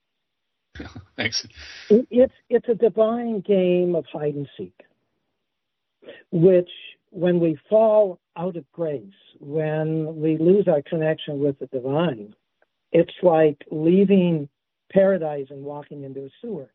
[1.15, 1.47] Thanks.
[1.89, 4.73] It's it's a divine game of hide and seek,
[6.31, 6.69] which
[7.11, 9.03] when we fall out of grace,
[9.39, 12.33] when we lose our connection with the divine,
[12.91, 14.49] it's like leaving
[14.91, 16.69] paradise and walking into a sewer.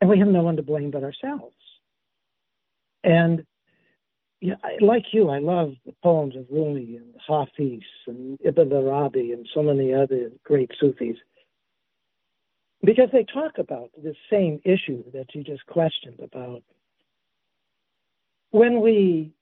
[0.00, 1.54] And we have no one to blame but ourselves.
[3.04, 3.44] And
[4.40, 9.46] yeah, like you, I love the poems of Rumi and Hafiz and Ibn Arabi and
[9.52, 11.16] so many other great Sufis
[12.82, 16.62] because they talk about the same issue that you just questioned about.
[18.50, 19.32] When we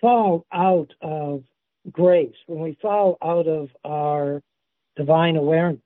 [0.00, 1.44] fall out of
[1.90, 4.42] grace, when we fall out of our
[4.96, 5.80] divine awareness,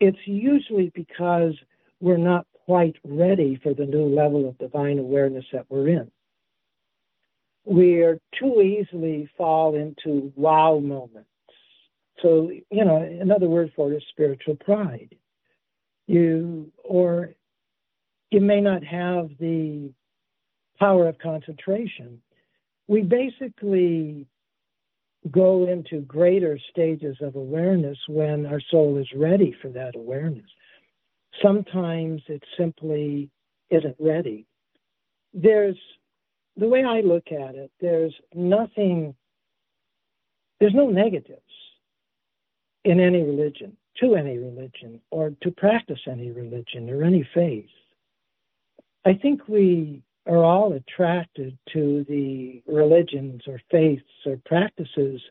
[0.00, 1.54] it's usually because
[2.00, 6.10] we're not quite ready for the new level of divine awareness that we're in.
[7.64, 11.28] We are too easily fall into wow moments
[12.22, 15.14] so, you know, another word for it is spiritual pride.
[16.06, 17.34] You, or
[18.30, 19.92] you may not have the
[20.78, 22.20] power of concentration.
[22.88, 24.26] We basically
[25.30, 30.46] go into greater stages of awareness when our soul is ready for that awareness.
[31.42, 33.30] Sometimes it simply
[33.70, 34.46] isn't ready.
[35.34, 35.76] There's
[36.56, 39.14] the way I look at it, there's nothing,
[40.58, 41.40] there's no negatives
[42.84, 47.68] in any religion, to any religion, or to practice any religion or any faith.
[49.06, 55.22] I think we are all attracted to the religions or faiths or practices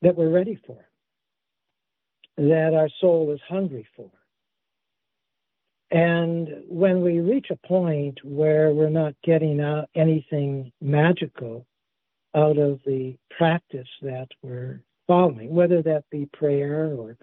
[0.00, 0.78] that we're ready for,
[2.38, 4.10] that our soul is hungry for.
[5.90, 11.66] And when we reach a point where we're not getting out anything magical
[12.34, 17.18] out of the practice that we're following, whether that be prayer or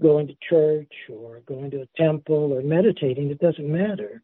[0.00, 4.22] going to church or going to a temple or meditating, it doesn't matter.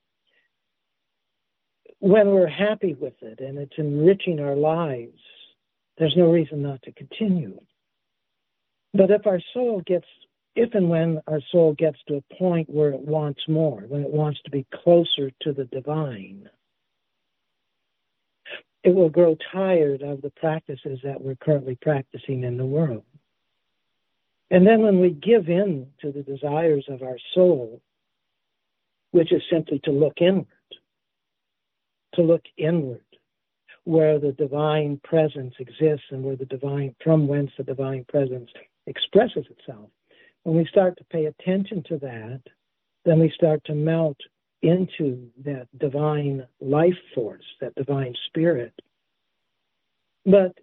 [1.99, 5.19] When we're happy with it and it's enriching our lives,
[5.99, 7.61] there's no reason not to continue.
[8.93, 10.07] But if our soul gets,
[10.55, 14.11] if and when our soul gets to a point where it wants more, when it
[14.11, 16.49] wants to be closer to the divine,
[18.85, 23.05] it will grow tired of the practices that we're currently practicing in the world.
[24.51, 27.81] And then when we give in to the desires of our soul,
[29.11, 30.47] which is simply to look inward,
[32.15, 33.05] to look inward,
[33.85, 38.51] where the divine presence exists and where the divine, from whence the divine presence
[38.87, 39.89] expresses itself.
[40.43, 42.41] When we start to pay attention to that,
[43.05, 44.19] then we start to melt
[44.63, 48.73] into that divine life force, that divine spirit.
[50.25, 50.59] But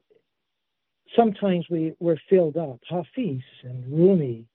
[1.15, 2.79] sometimes we, we're filled up.
[2.89, 4.45] Hafiz and Rumi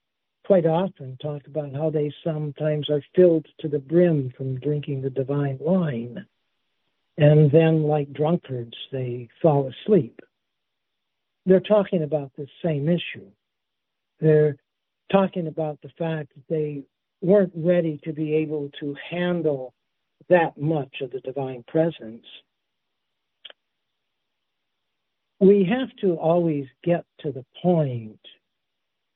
[0.45, 5.09] quite often talk about how they sometimes are filled to the brim from drinking the
[5.09, 6.25] divine wine.
[7.17, 10.19] And then, like drunkards, they fall asleep.
[11.45, 13.27] They're talking about the same issue.
[14.19, 14.57] They're
[15.11, 16.83] talking about the fact that they
[17.21, 19.73] weren't ready to be able to handle
[20.29, 22.25] that much of the divine presence.
[25.39, 28.19] We have to always get to the point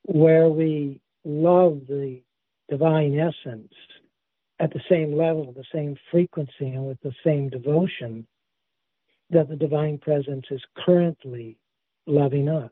[0.03, 2.21] where we love the
[2.69, 3.73] divine essence
[4.59, 8.25] at the same level, the same frequency, and with the same devotion
[9.29, 11.57] that the divine presence is currently
[12.05, 12.71] loving us.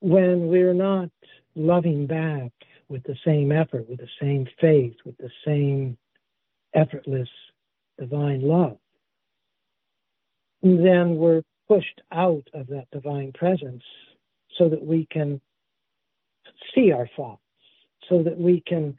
[0.00, 1.10] When we're not
[1.56, 2.52] loving back
[2.88, 5.96] with the same effort, with the same faith, with the same
[6.74, 7.28] effortless
[7.98, 8.76] divine love,
[10.62, 13.82] then we're pushed out of that divine presence
[14.56, 15.40] so that we can
[16.74, 17.42] see our faults,
[18.08, 18.98] so that we can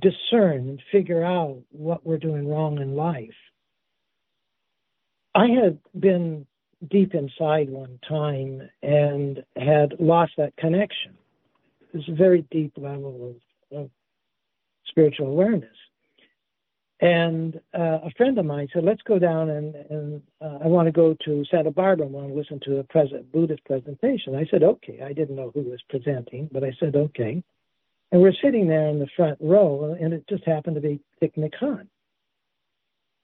[0.00, 3.34] discern and figure out what we're doing wrong in life.
[5.34, 6.46] I had been
[6.90, 11.16] deep inside one time and had lost that connection
[11.92, 13.34] is a very deep level
[13.72, 13.90] of, of
[14.86, 15.76] spiritual awareness.
[17.00, 20.86] And uh, a friend of mine said, "Let's go down and, and uh, I want
[20.86, 22.06] to go to Santa Barbara.
[22.06, 25.50] I want to listen to a present Buddhist presentation." I said, "Okay." I didn't know
[25.52, 27.42] who was presenting, but I said, "Okay."
[28.12, 31.36] And we're sitting there in the front row, and it just happened to be Thich
[31.36, 31.88] Nhat Hanh.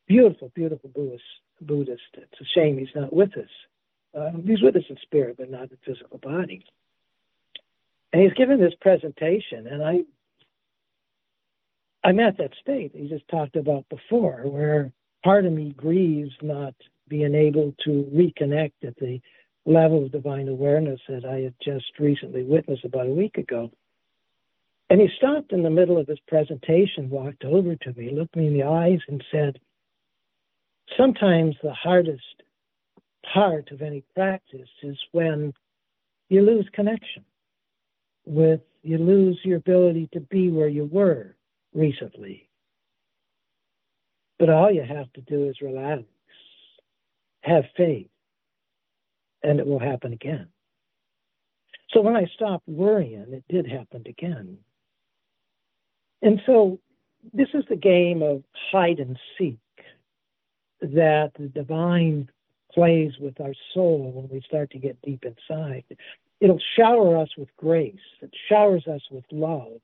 [0.08, 1.22] Beautiful, beautiful Buddhist
[1.60, 2.02] Buddhist.
[2.14, 3.50] It's a shame he's not with us.
[4.14, 6.64] Um, he's with us in spirit, but not in physical body.
[8.12, 10.00] And he's given this presentation, and I,
[12.02, 14.92] I'm at that state he just talked about before, where
[15.22, 16.74] part of me grieves not
[17.08, 19.20] being able to reconnect at the
[19.66, 23.70] level of divine awareness that I had just recently witnessed about a week ago.
[24.88, 28.46] And he stopped in the middle of his presentation, walked over to me, looked me
[28.46, 29.60] in the eyes, and said,
[30.96, 32.42] Sometimes the hardest
[33.32, 35.52] part of any practice is when
[36.28, 37.24] you lose connection
[38.24, 41.36] with, you lose your ability to be where you were
[41.74, 42.48] recently.
[44.38, 46.04] But all you have to do is relax,
[47.42, 48.08] have faith,
[49.42, 50.48] and it will happen again.
[51.90, 54.58] So when I stopped worrying, it did happen again.
[56.22, 56.78] And so
[57.34, 59.58] this is the game of hide and seek
[60.80, 62.30] that the divine
[62.72, 65.84] plays with our soul when we start to get deep inside.
[66.40, 69.80] It'll shower us with grace, it showers us with love.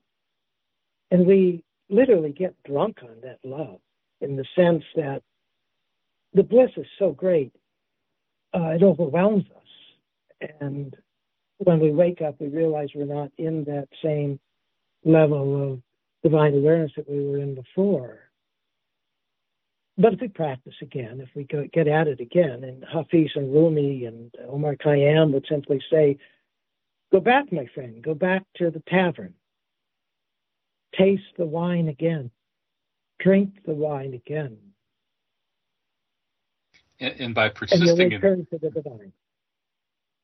[1.10, 3.80] And we literally get drunk on that love
[4.20, 5.22] in the sense that
[6.34, 7.52] the bliss is so great,
[8.54, 10.50] uh, it overwhelms us.
[10.60, 10.94] And
[11.58, 14.38] when we wake up, we realize we're not in that same
[15.04, 15.82] level of
[16.22, 18.20] divine awareness that we were in before.
[19.98, 23.52] But if we practice again, if we go, get at it again, and Hafiz and
[23.52, 26.18] Rumi and Omar Khayyam would simply say,
[27.12, 29.32] Go back, my friend, go back to the tavern.
[30.94, 32.30] Taste the wine again.
[33.18, 34.58] Drink the wine again.
[37.00, 39.12] And, and by persisting and in to the divine.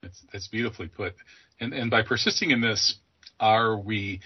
[0.02, 1.14] That's, that's beautifully put.
[1.60, 2.96] And, and by persisting in this,
[3.38, 4.20] are we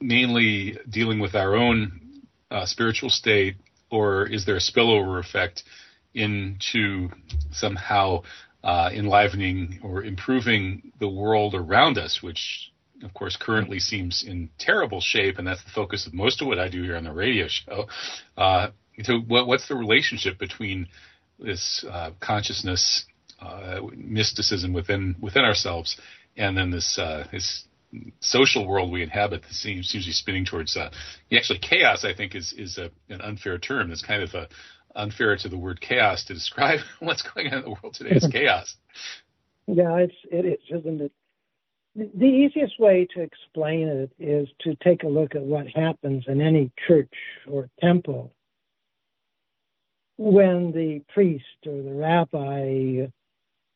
[0.00, 2.00] mainly dealing with our own
[2.50, 3.56] uh, spiritual state,
[3.90, 5.64] or is there a spillover effect
[6.14, 7.08] into
[7.50, 8.22] somehow
[8.62, 12.72] uh, enlivening or improving the world around us, which
[13.02, 16.58] of course currently seems in terrible shape, and that's the focus of most of what
[16.58, 17.86] I do here on the radio show.
[18.36, 18.68] Uh,
[19.02, 20.88] so, what, what's the relationship between
[21.38, 23.04] this uh, consciousness,
[23.40, 26.00] uh, mysticism within within ourselves,
[26.36, 27.64] and then this uh, this
[28.20, 30.90] social world we inhabit that seems seems to be spinning towards uh,
[31.32, 32.04] actually chaos.
[32.04, 33.92] I think is is a, an unfair term.
[33.92, 34.48] It's kind of a
[34.96, 38.28] unfair to the word chaos to describe what's going on in the world today as
[38.32, 38.76] chaos.
[39.66, 41.12] Yeah, it's it is, isn't it?
[41.98, 46.40] The easiest way to explain it is to take a look at what happens in
[46.40, 47.12] any church
[47.50, 48.32] or temple
[50.16, 53.06] when the priest or the rabbi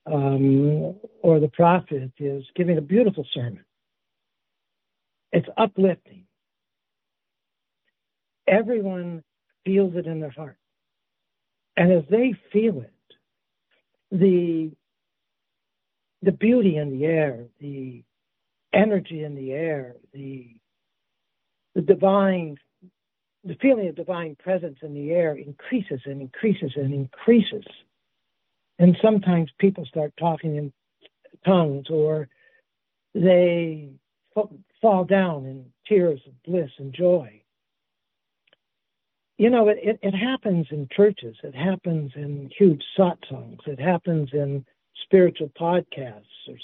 [0.07, 3.64] um, or the prophet is giving a beautiful sermon
[5.33, 6.25] it's uplifting.
[8.47, 9.23] Everyone
[9.64, 10.59] feels it in their heart.
[11.77, 12.93] And as they feel it,
[14.11, 14.73] the
[16.20, 18.05] the beauty in the air, the
[18.73, 20.57] energy in the air, the
[21.75, 22.57] the divine
[23.45, 27.64] the feeling of divine presence in the air increases and increases and increases.
[28.79, 30.73] And sometimes people start talking in
[31.45, 32.29] tongues or
[33.14, 33.91] they
[34.81, 37.43] fall down in tears of bliss and joy.
[39.39, 44.31] You know, it, it, it happens in churches, it happens in huge satsangs, it happens
[44.33, 44.64] in
[45.05, 46.57] spiritual podcasts, or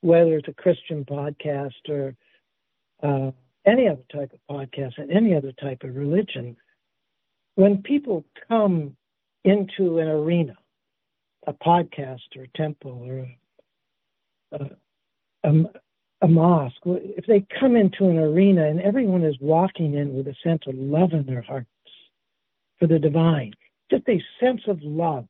[0.00, 2.14] whether it's a Christian podcast or
[3.02, 3.30] uh,
[3.66, 6.56] any other type of podcast and any other type of religion.
[7.56, 8.96] When people come
[9.44, 10.54] into an arena,
[11.46, 14.64] a podcast or a temple or a,
[15.44, 15.64] a, a,
[16.22, 20.34] a mosque, if they come into an arena and everyone is walking in with a
[20.42, 21.68] sense of love in their hearts
[22.78, 23.52] for the divine,
[23.90, 25.26] just a sense of love,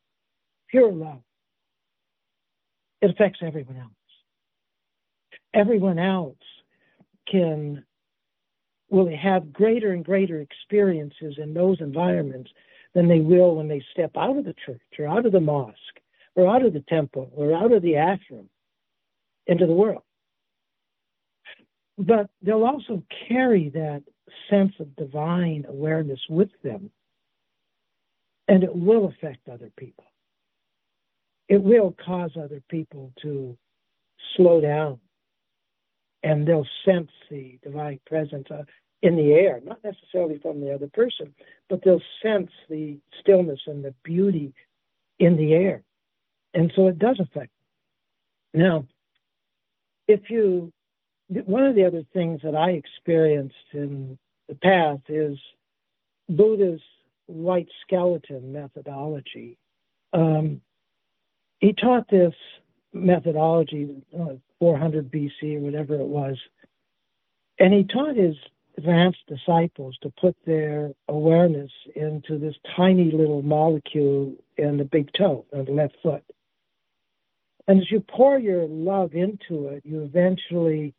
[0.68, 1.20] pure love,
[3.00, 3.99] it affects everyone else.
[5.54, 6.36] Everyone else
[7.30, 7.84] can
[8.88, 12.50] will have greater and greater experiences in those environments
[12.92, 15.76] than they will when they step out of the church or out of the mosque
[16.34, 18.46] or out of the temple or out of the ashram
[19.46, 20.02] into the world
[22.00, 24.02] but they'll also carry that
[24.48, 26.90] sense of divine awareness with them,
[28.48, 30.04] and it will affect other people.
[31.48, 33.56] It will cause other people to
[34.36, 34.98] slow down,
[36.22, 38.62] and they'll sense the divine presence uh,
[39.02, 41.34] in the air, not necessarily from the other person,
[41.68, 44.52] but they'll sense the stillness and the beauty
[45.18, 45.82] in the air.
[46.52, 47.50] And so it does affect
[48.52, 48.62] them.
[48.62, 48.86] Now,
[50.08, 50.72] if you
[51.28, 54.18] one of the other things that I experienced in
[54.48, 55.38] the past is
[56.28, 56.80] Buddha's
[57.26, 59.56] white skeleton methodology.
[60.12, 60.60] um,
[61.60, 62.34] he taught this
[62.92, 66.36] methodology, uh, 400 BC or whatever it was,
[67.58, 68.36] and he taught his
[68.78, 75.44] advanced disciples to put their awareness into this tiny little molecule in the big toe
[75.52, 76.24] on the left foot.
[77.68, 80.94] And as you pour your love into it, you eventually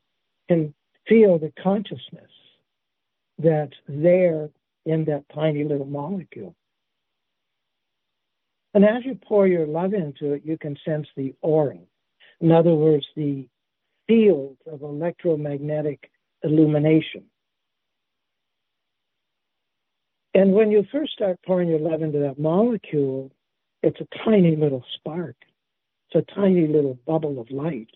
[0.48, 0.74] can
[1.08, 2.30] feel the consciousness
[3.40, 4.50] that's there
[4.86, 6.56] in that tiny little molecule.
[8.74, 11.80] And as you pour your love into it, you can sense the aura.
[12.42, 13.48] In other words, the
[14.08, 16.12] field of electromagnetic
[16.44, 17.24] illumination.
[20.34, 23.32] And when you first start pouring your love into that molecule,
[23.84, 25.36] it's a tiny little spark.
[26.10, 27.92] It's a tiny little bubble of light.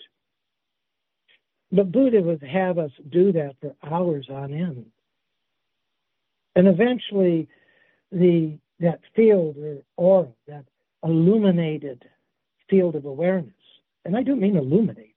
[1.71, 4.85] But Buddha would have us do that for hours on end.
[6.55, 7.47] And eventually,
[8.11, 10.65] the that field or aura, that
[11.03, 12.03] illuminated
[12.69, 13.53] field of awareness,
[14.05, 15.11] and I do mean illuminated.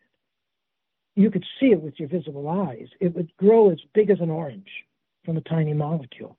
[1.14, 2.88] You could see it with your visible eyes.
[3.00, 4.68] It would grow as big as an orange
[5.24, 6.38] from a tiny molecule.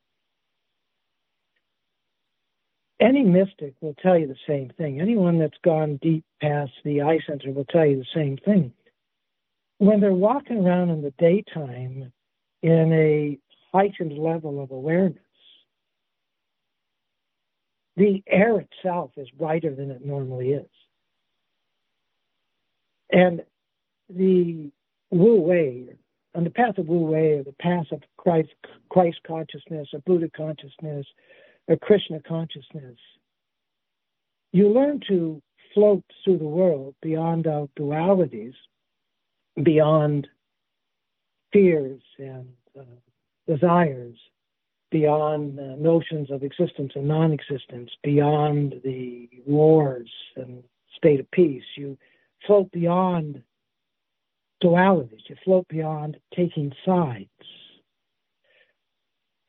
[2.99, 4.99] Any mystic will tell you the same thing.
[4.99, 8.73] Anyone that's gone deep past the eye center will tell you the same thing.
[9.77, 12.11] When they're walking around in the daytime
[12.61, 13.37] in a
[13.71, 15.21] heightened level of awareness,
[17.95, 20.69] the air itself is brighter than it normally is.
[23.11, 23.41] And
[24.09, 24.71] the
[25.11, 25.89] Wu Wei,
[26.35, 28.49] on the path of Wu Wei, or the path of Christ,
[28.89, 31.05] Christ consciousness, or Buddha consciousness,
[31.67, 32.97] or Krishna consciousness,
[34.51, 35.41] you learn to
[35.73, 38.55] float through the world beyond our dualities,
[39.61, 40.27] beyond
[41.53, 42.47] fears and
[42.79, 42.83] uh,
[43.47, 44.17] desires,
[44.91, 50.63] beyond uh, notions of existence and non existence, beyond the wars and
[50.95, 51.63] state of peace.
[51.75, 51.97] You
[52.45, 53.43] float beyond
[54.63, 57.29] dualities, you float beyond taking sides.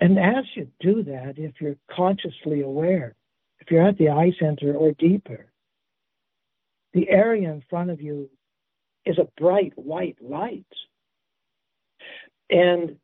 [0.01, 3.15] And as you do that, if you're consciously aware,
[3.61, 5.47] if you're at the eye center or deeper,
[6.95, 8.31] the area in front of you
[9.05, 10.65] is a bright white light.
[12.49, 12.97] And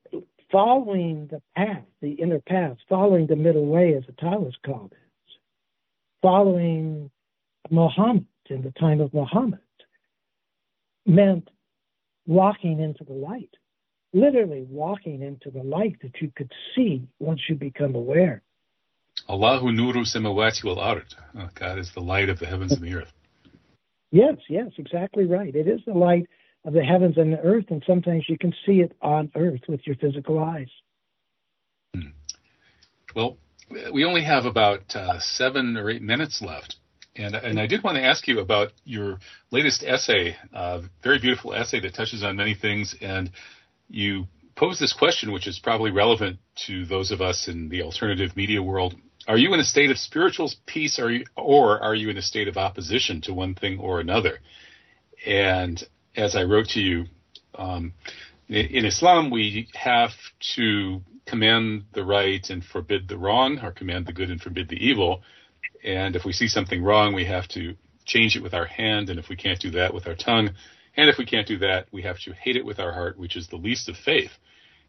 [0.50, 4.98] following the path, the inner path, following the middle way, as the Taoists called it,
[6.22, 7.10] following
[7.70, 9.60] Muhammad in the time of Muhammad,
[11.06, 11.48] meant
[12.26, 13.54] walking into the light,
[14.12, 18.42] literally walking into the light that you could see once you become aware.
[19.28, 21.14] Allahu nuru samawati wal ard.
[21.38, 23.12] Oh, God is the light of the heavens and the earth.
[24.10, 25.54] Yes, yes, exactly right.
[25.54, 26.26] It is the light
[26.64, 29.80] of the heavens and the earth, and sometimes you can see it on earth with
[29.86, 30.68] your physical eyes.
[31.94, 32.10] Hmm.
[33.14, 33.38] Well,
[33.92, 36.76] we only have about uh, seven or eight minutes left.
[37.16, 39.18] And, and I did want to ask you about your
[39.50, 42.94] latest essay, uh, very beautiful essay that touches on many things.
[43.00, 43.30] And
[43.88, 48.36] you pose this question, which is probably relevant to those of us in the alternative
[48.36, 48.94] media world.
[49.26, 52.48] Are you in a state of spiritual peace, or, or are you in a state
[52.48, 54.38] of opposition to one thing or another?
[55.26, 55.82] And
[56.14, 57.06] as I wrote to you,
[57.56, 57.94] um,
[58.48, 60.12] in Islam, we have
[60.54, 64.76] to command the right and forbid the wrong, or command the good and forbid the
[64.76, 65.22] evil.
[65.86, 69.08] And if we see something wrong, we have to change it with our hand.
[69.08, 70.50] And if we can't do that with our tongue,
[70.96, 73.36] and if we can't do that, we have to hate it with our heart, which
[73.36, 74.32] is the least of faith.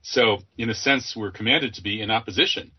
[0.02, 2.72] So, in a sense, we're commanded to be in opposition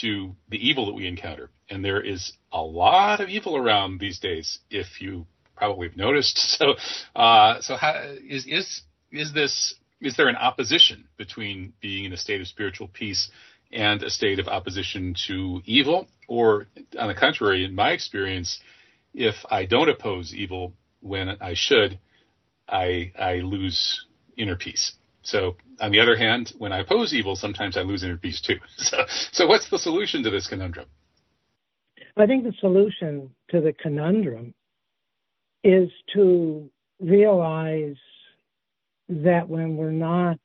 [0.00, 1.50] to the evil that we encounter.
[1.70, 6.38] And there is a lot of evil around these days, if you probably have noticed.
[6.58, 6.74] So,
[7.16, 9.74] uh, so how, is is is this?
[10.00, 13.30] Is there an opposition between being in a state of spiritual peace
[13.72, 16.06] and a state of opposition to evil?
[16.28, 16.66] Or,
[16.98, 18.60] on the contrary, in my experience,
[19.12, 21.98] if I don't oppose evil when I should,
[22.68, 24.06] I I lose
[24.36, 24.92] inner peace.
[25.22, 28.58] So, on the other hand, when I oppose evil, sometimes I lose inner peace too.
[28.76, 30.86] So, so what's the solution to this conundrum?
[32.16, 34.54] I think the solution to the conundrum
[35.64, 37.96] is to realize
[39.08, 40.38] that when we're not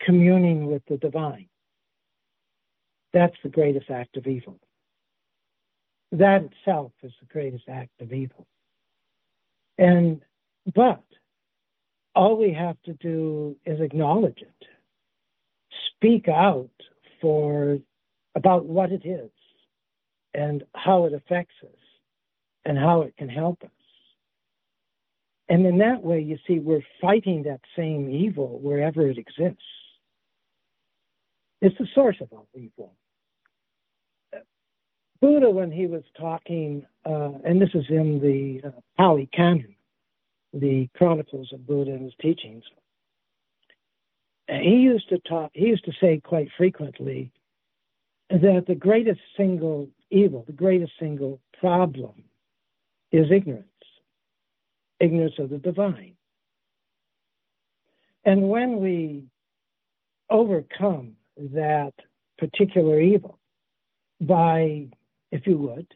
[0.00, 1.49] communing with the divine,
[3.12, 4.58] that's the greatest act of evil.
[6.12, 8.46] That itself is the greatest act of evil.
[9.78, 10.20] And,
[10.74, 11.02] but
[12.14, 14.66] all we have to do is acknowledge it,
[15.96, 16.70] speak out
[17.20, 17.78] for
[18.34, 19.30] about what it is
[20.34, 21.70] and how it affects us
[22.64, 23.70] and how it can help us.
[25.48, 29.62] And in that way, you see, we're fighting that same evil wherever it exists.
[31.60, 32.94] It's the source of all evil.
[35.20, 39.74] Buddha, when he was talking, uh, and this is in the uh, Pali Canon,
[40.52, 42.64] the Chronicles of Buddha and his teachings,
[44.48, 45.50] he used to talk.
[45.54, 47.30] He used to say quite frequently
[48.30, 52.24] that the greatest single evil, the greatest single problem,
[53.12, 53.66] is ignorance,
[54.98, 56.14] ignorance of the divine.
[58.24, 59.24] And when we
[60.28, 61.92] overcome that
[62.38, 63.38] particular evil
[64.20, 64.88] by,
[65.30, 65.86] if you would,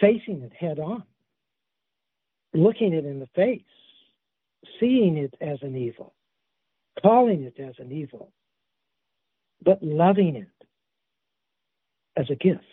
[0.00, 1.04] facing it head on,
[2.54, 3.62] looking it in the face,
[4.78, 6.14] seeing it as an evil,
[7.02, 8.32] calling it as an evil,
[9.64, 10.66] but loving it
[12.16, 12.64] as a gift.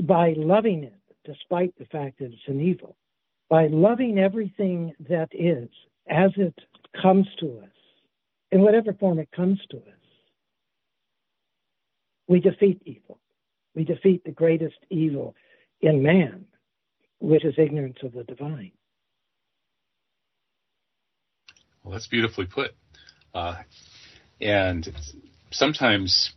[0.00, 2.96] By loving it, despite the fact that it's an evil,
[3.48, 5.68] by loving everything that is
[6.08, 6.54] as it
[7.00, 7.70] comes to us,
[8.50, 9.82] in whatever form it comes to us,
[12.28, 13.18] we defeat evil.
[13.78, 15.36] We defeat the greatest evil
[15.80, 16.46] in man,
[17.20, 18.72] which is ignorance of the divine.
[21.84, 22.72] Well, that's beautifully put.
[23.32, 23.58] Uh,
[24.40, 24.92] and
[25.52, 26.32] sometimes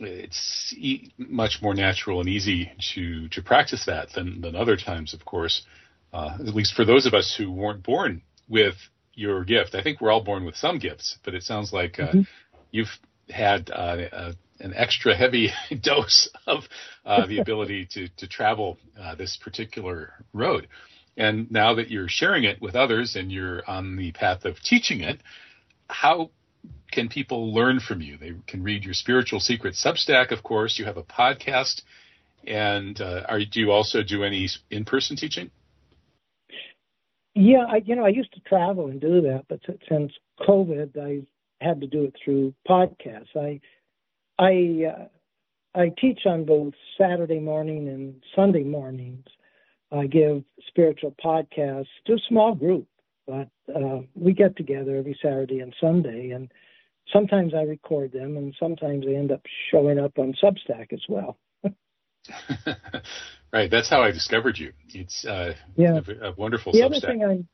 [0.00, 5.12] it's e- much more natural and easy to to practice that than than other times,
[5.12, 5.66] of course.
[6.14, 8.76] Uh, at least for those of us who weren't born with
[9.12, 9.74] your gift.
[9.74, 12.20] I think we're all born with some gifts, but it sounds like uh, mm-hmm.
[12.70, 15.50] you've had uh, an extra heavy
[15.80, 16.64] dose of
[17.04, 20.68] uh, the ability to to travel uh, this particular road.
[21.16, 25.00] And now that you're sharing it with others and you're on the path of teaching
[25.00, 25.20] it,
[25.88, 26.30] how
[26.92, 28.16] can people learn from you?
[28.16, 30.78] They can read your Spiritual Secret Substack, of course.
[30.78, 31.82] You have a podcast,
[32.46, 35.50] and uh, are, do you also do any in-person teaching?
[37.34, 41.26] Yeah, I, you know, I used to travel and do that, but since COVID, I
[41.64, 43.36] had to do it through podcasts.
[43.36, 43.60] I,
[44.38, 49.26] I, uh, I teach on both Saturday morning and Sunday mornings.
[49.90, 52.86] I give spiritual podcasts to a small group,
[53.26, 56.50] but uh, we get together every Saturday and Sunday, and
[57.12, 61.38] sometimes I record them, and sometimes they end up showing up on Substack as well.
[63.52, 64.72] right, that's how I discovered you.
[64.90, 66.00] It's uh, yeah.
[66.20, 66.84] a, a wonderful the Substack.
[66.84, 67.48] Other thing I'm,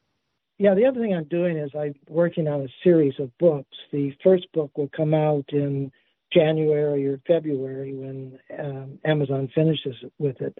[0.59, 3.77] yeah, the other thing I'm doing is I'm working on a series of books.
[3.93, 5.93] The first book will come out in
[6.35, 10.57] January or February when um, Amazon finishes with it,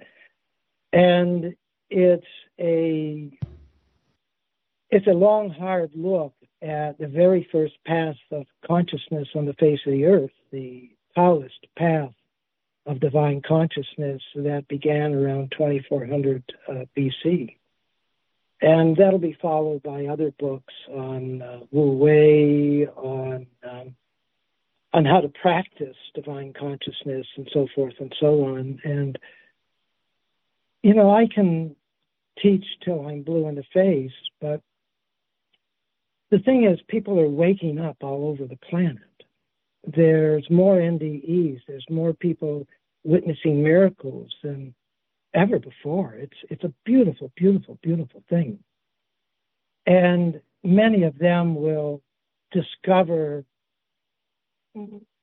[0.93, 1.55] and
[1.91, 2.27] it's
[2.61, 3.39] a
[4.91, 9.81] it's a long, hard look at the very first path of consciousness on the face
[9.87, 12.13] of the earth, the Taoist path
[12.87, 17.57] of divine consciousness that began around 2400 uh, BC.
[18.61, 23.97] And that'll be followed by other books on uh, Wu Wei, on um,
[24.95, 28.81] on how to practice divine consciousness, and so forth and so on.
[28.85, 29.19] And
[30.83, 31.77] you know, I can
[32.43, 34.61] teach till I'm blue in the face, but
[36.31, 38.99] the thing is, people are waking up all over the planet.
[39.87, 41.61] There's more NDEs.
[41.69, 42.67] There's more people
[43.05, 44.75] witnessing miracles than
[45.35, 46.15] ever before.
[46.15, 48.59] It's it's a beautiful, beautiful, beautiful thing.
[49.87, 52.01] And many of them will
[52.53, 53.45] discover,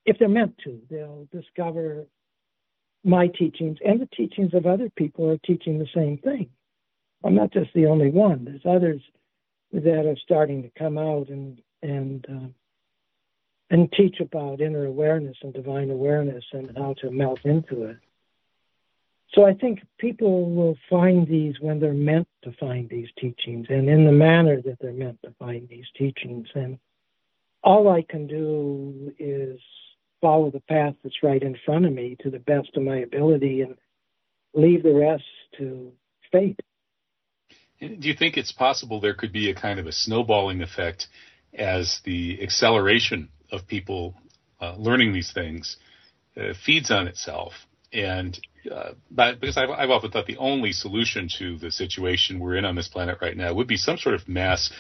[0.06, 2.06] if they're meant to, they'll discover
[3.04, 6.50] my teachings and the teachings of other people are teaching the same thing.
[7.24, 8.46] I'm not just the only one.
[8.46, 9.02] There's others
[9.74, 12.48] that are starting to come out and and uh,
[13.70, 17.98] and teach about inner awareness and divine awareness and how to melt into it.
[19.34, 23.90] So I think people will find these when they're meant to find these teachings and
[23.90, 26.48] in the manner that they're meant to find these teachings.
[26.54, 26.78] And
[27.64, 29.60] all I can do is
[30.20, 33.62] follow the path that's right in front of me to the best of my ability
[33.62, 33.76] and
[34.54, 35.24] leave the rest
[35.58, 35.92] to
[36.32, 36.60] fate.
[37.80, 41.08] Do you think it's possible there could be a kind of a snowballing effect
[41.54, 44.16] as the acceleration of people
[44.62, 45.78] uh, learning these things
[46.38, 47.54] uh, feeds on itself?
[47.92, 48.40] And
[48.70, 52.66] uh, but because I've, I've often thought the only solution to the situation we're in
[52.66, 54.72] on this planet right now would be some sort of mass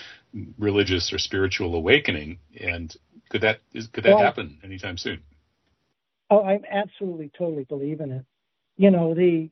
[0.58, 2.40] religious or spiritual awakening.
[2.60, 2.96] And
[3.30, 5.22] could that is, could that well, happen anytime soon?
[6.30, 8.26] Oh, I absolutely, totally believe in it.
[8.78, 9.50] You know, the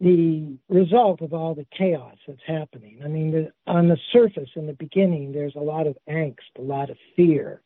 [0.00, 3.00] the result of all the chaos that's happening.
[3.02, 6.62] I mean, the, on the surface, in the beginning, there's a lot of angst, a
[6.62, 7.62] lot of fear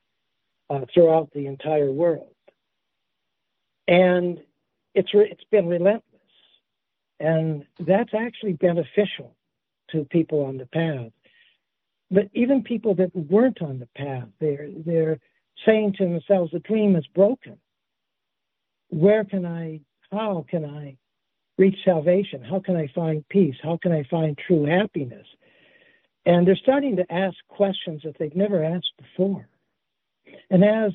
[0.68, 2.34] uh, throughout the entire world,
[3.88, 4.40] and
[4.94, 6.04] it's re- it's been relentless,
[7.18, 9.36] and that's actually beneficial
[9.90, 11.12] to people on the path.
[12.10, 15.18] But even people that weren't on the path, they're they're
[15.64, 17.58] saying to themselves, "The dream is broken.
[18.88, 19.80] Where can I
[20.10, 20.96] how can I
[21.58, 22.42] reach salvation?
[22.42, 23.56] How can I find peace?
[23.62, 25.26] How can I find true happiness?
[26.26, 29.48] And they're starting to ask questions that they've never asked before.
[30.50, 30.92] And as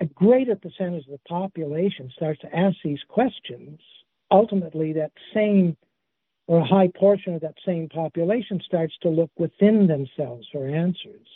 [0.00, 3.80] a greater percentage of the population starts to ask these questions,
[4.30, 5.76] ultimately that same
[6.48, 11.26] or a high portion of that same population starts to look within themselves for answers.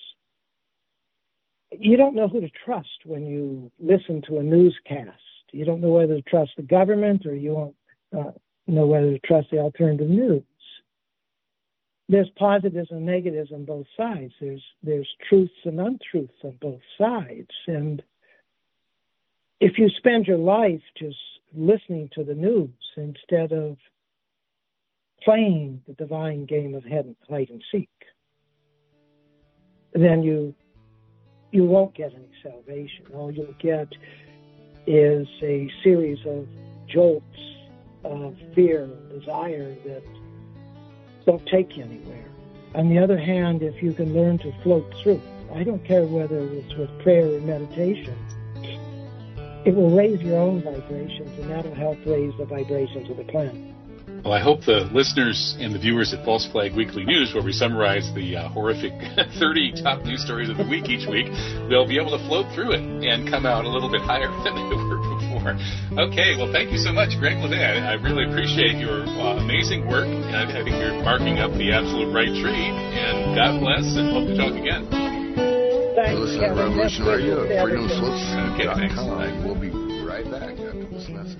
[1.73, 5.19] You don't know who to trust when you listen to a newscast.
[5.53, 7.77] You don't know whether to trust the government or you won't
[8.17, 8.33] uh,
[8.67, 10.43] know whether to trust the alternative news.
[12.09, 14.33] There's positives and negatives on both sides.
[14.41, 17.51] There's there's truths and untruths on both sides.
[17.69, 18.03] And
[19.61, 21.19] if you spend your life just
[21.55, 23.77] listening to the news instead of
[25.23, 27.91] playing the divine game of hide and seek,
[29.93, 30.55] then you
[31.53, 33.07] you won't get any salvation.
[33.13, 33.89] All you'll get
[34.87, 36.47] is a series of
[36.87, 37.27] jolts
[38.05, 40.03] of fear and desire that
[41.27, 42.25] don't take you anywhere.
[42.77, 45.21] On the other hand, if you can learn to float through,
[45.53, 48.17] I don't care whether it's with prayer or meditation,
[49.65, 53.71] it will raise your own vibrations and that'll help raise the vibrations of the planet.
[54.25, 57.53] Well, I hope the listeners and the viewers at False Flag Weekly News, where we
[57.53, 58.93] summarize the uh, horrific
[59.41, 61.25] 30 top news stories of the week each week,
[61.73, 64.53] they'll be able to float through it and come out a little bit higher than
[64.53, 65.57] they were before.
[66.05, 67.81] Okay, well, thank you so much, Greg Leveille.
[67.81, 72.13] I, really appreciate your uh, amazing work, and I, think you're marking up the absolute
[72.13, 72.69] right tree.
[72.69, 75.10] And God bless, and hope to talk again.
[76.11, 78.55] Thanks, Listen to Revolution Radio at freedomslips.com.
[78.55, 79.45] Okay, thanks.
[79.45, 79.71] We'll be
[80.03, 81.39] right back after this message.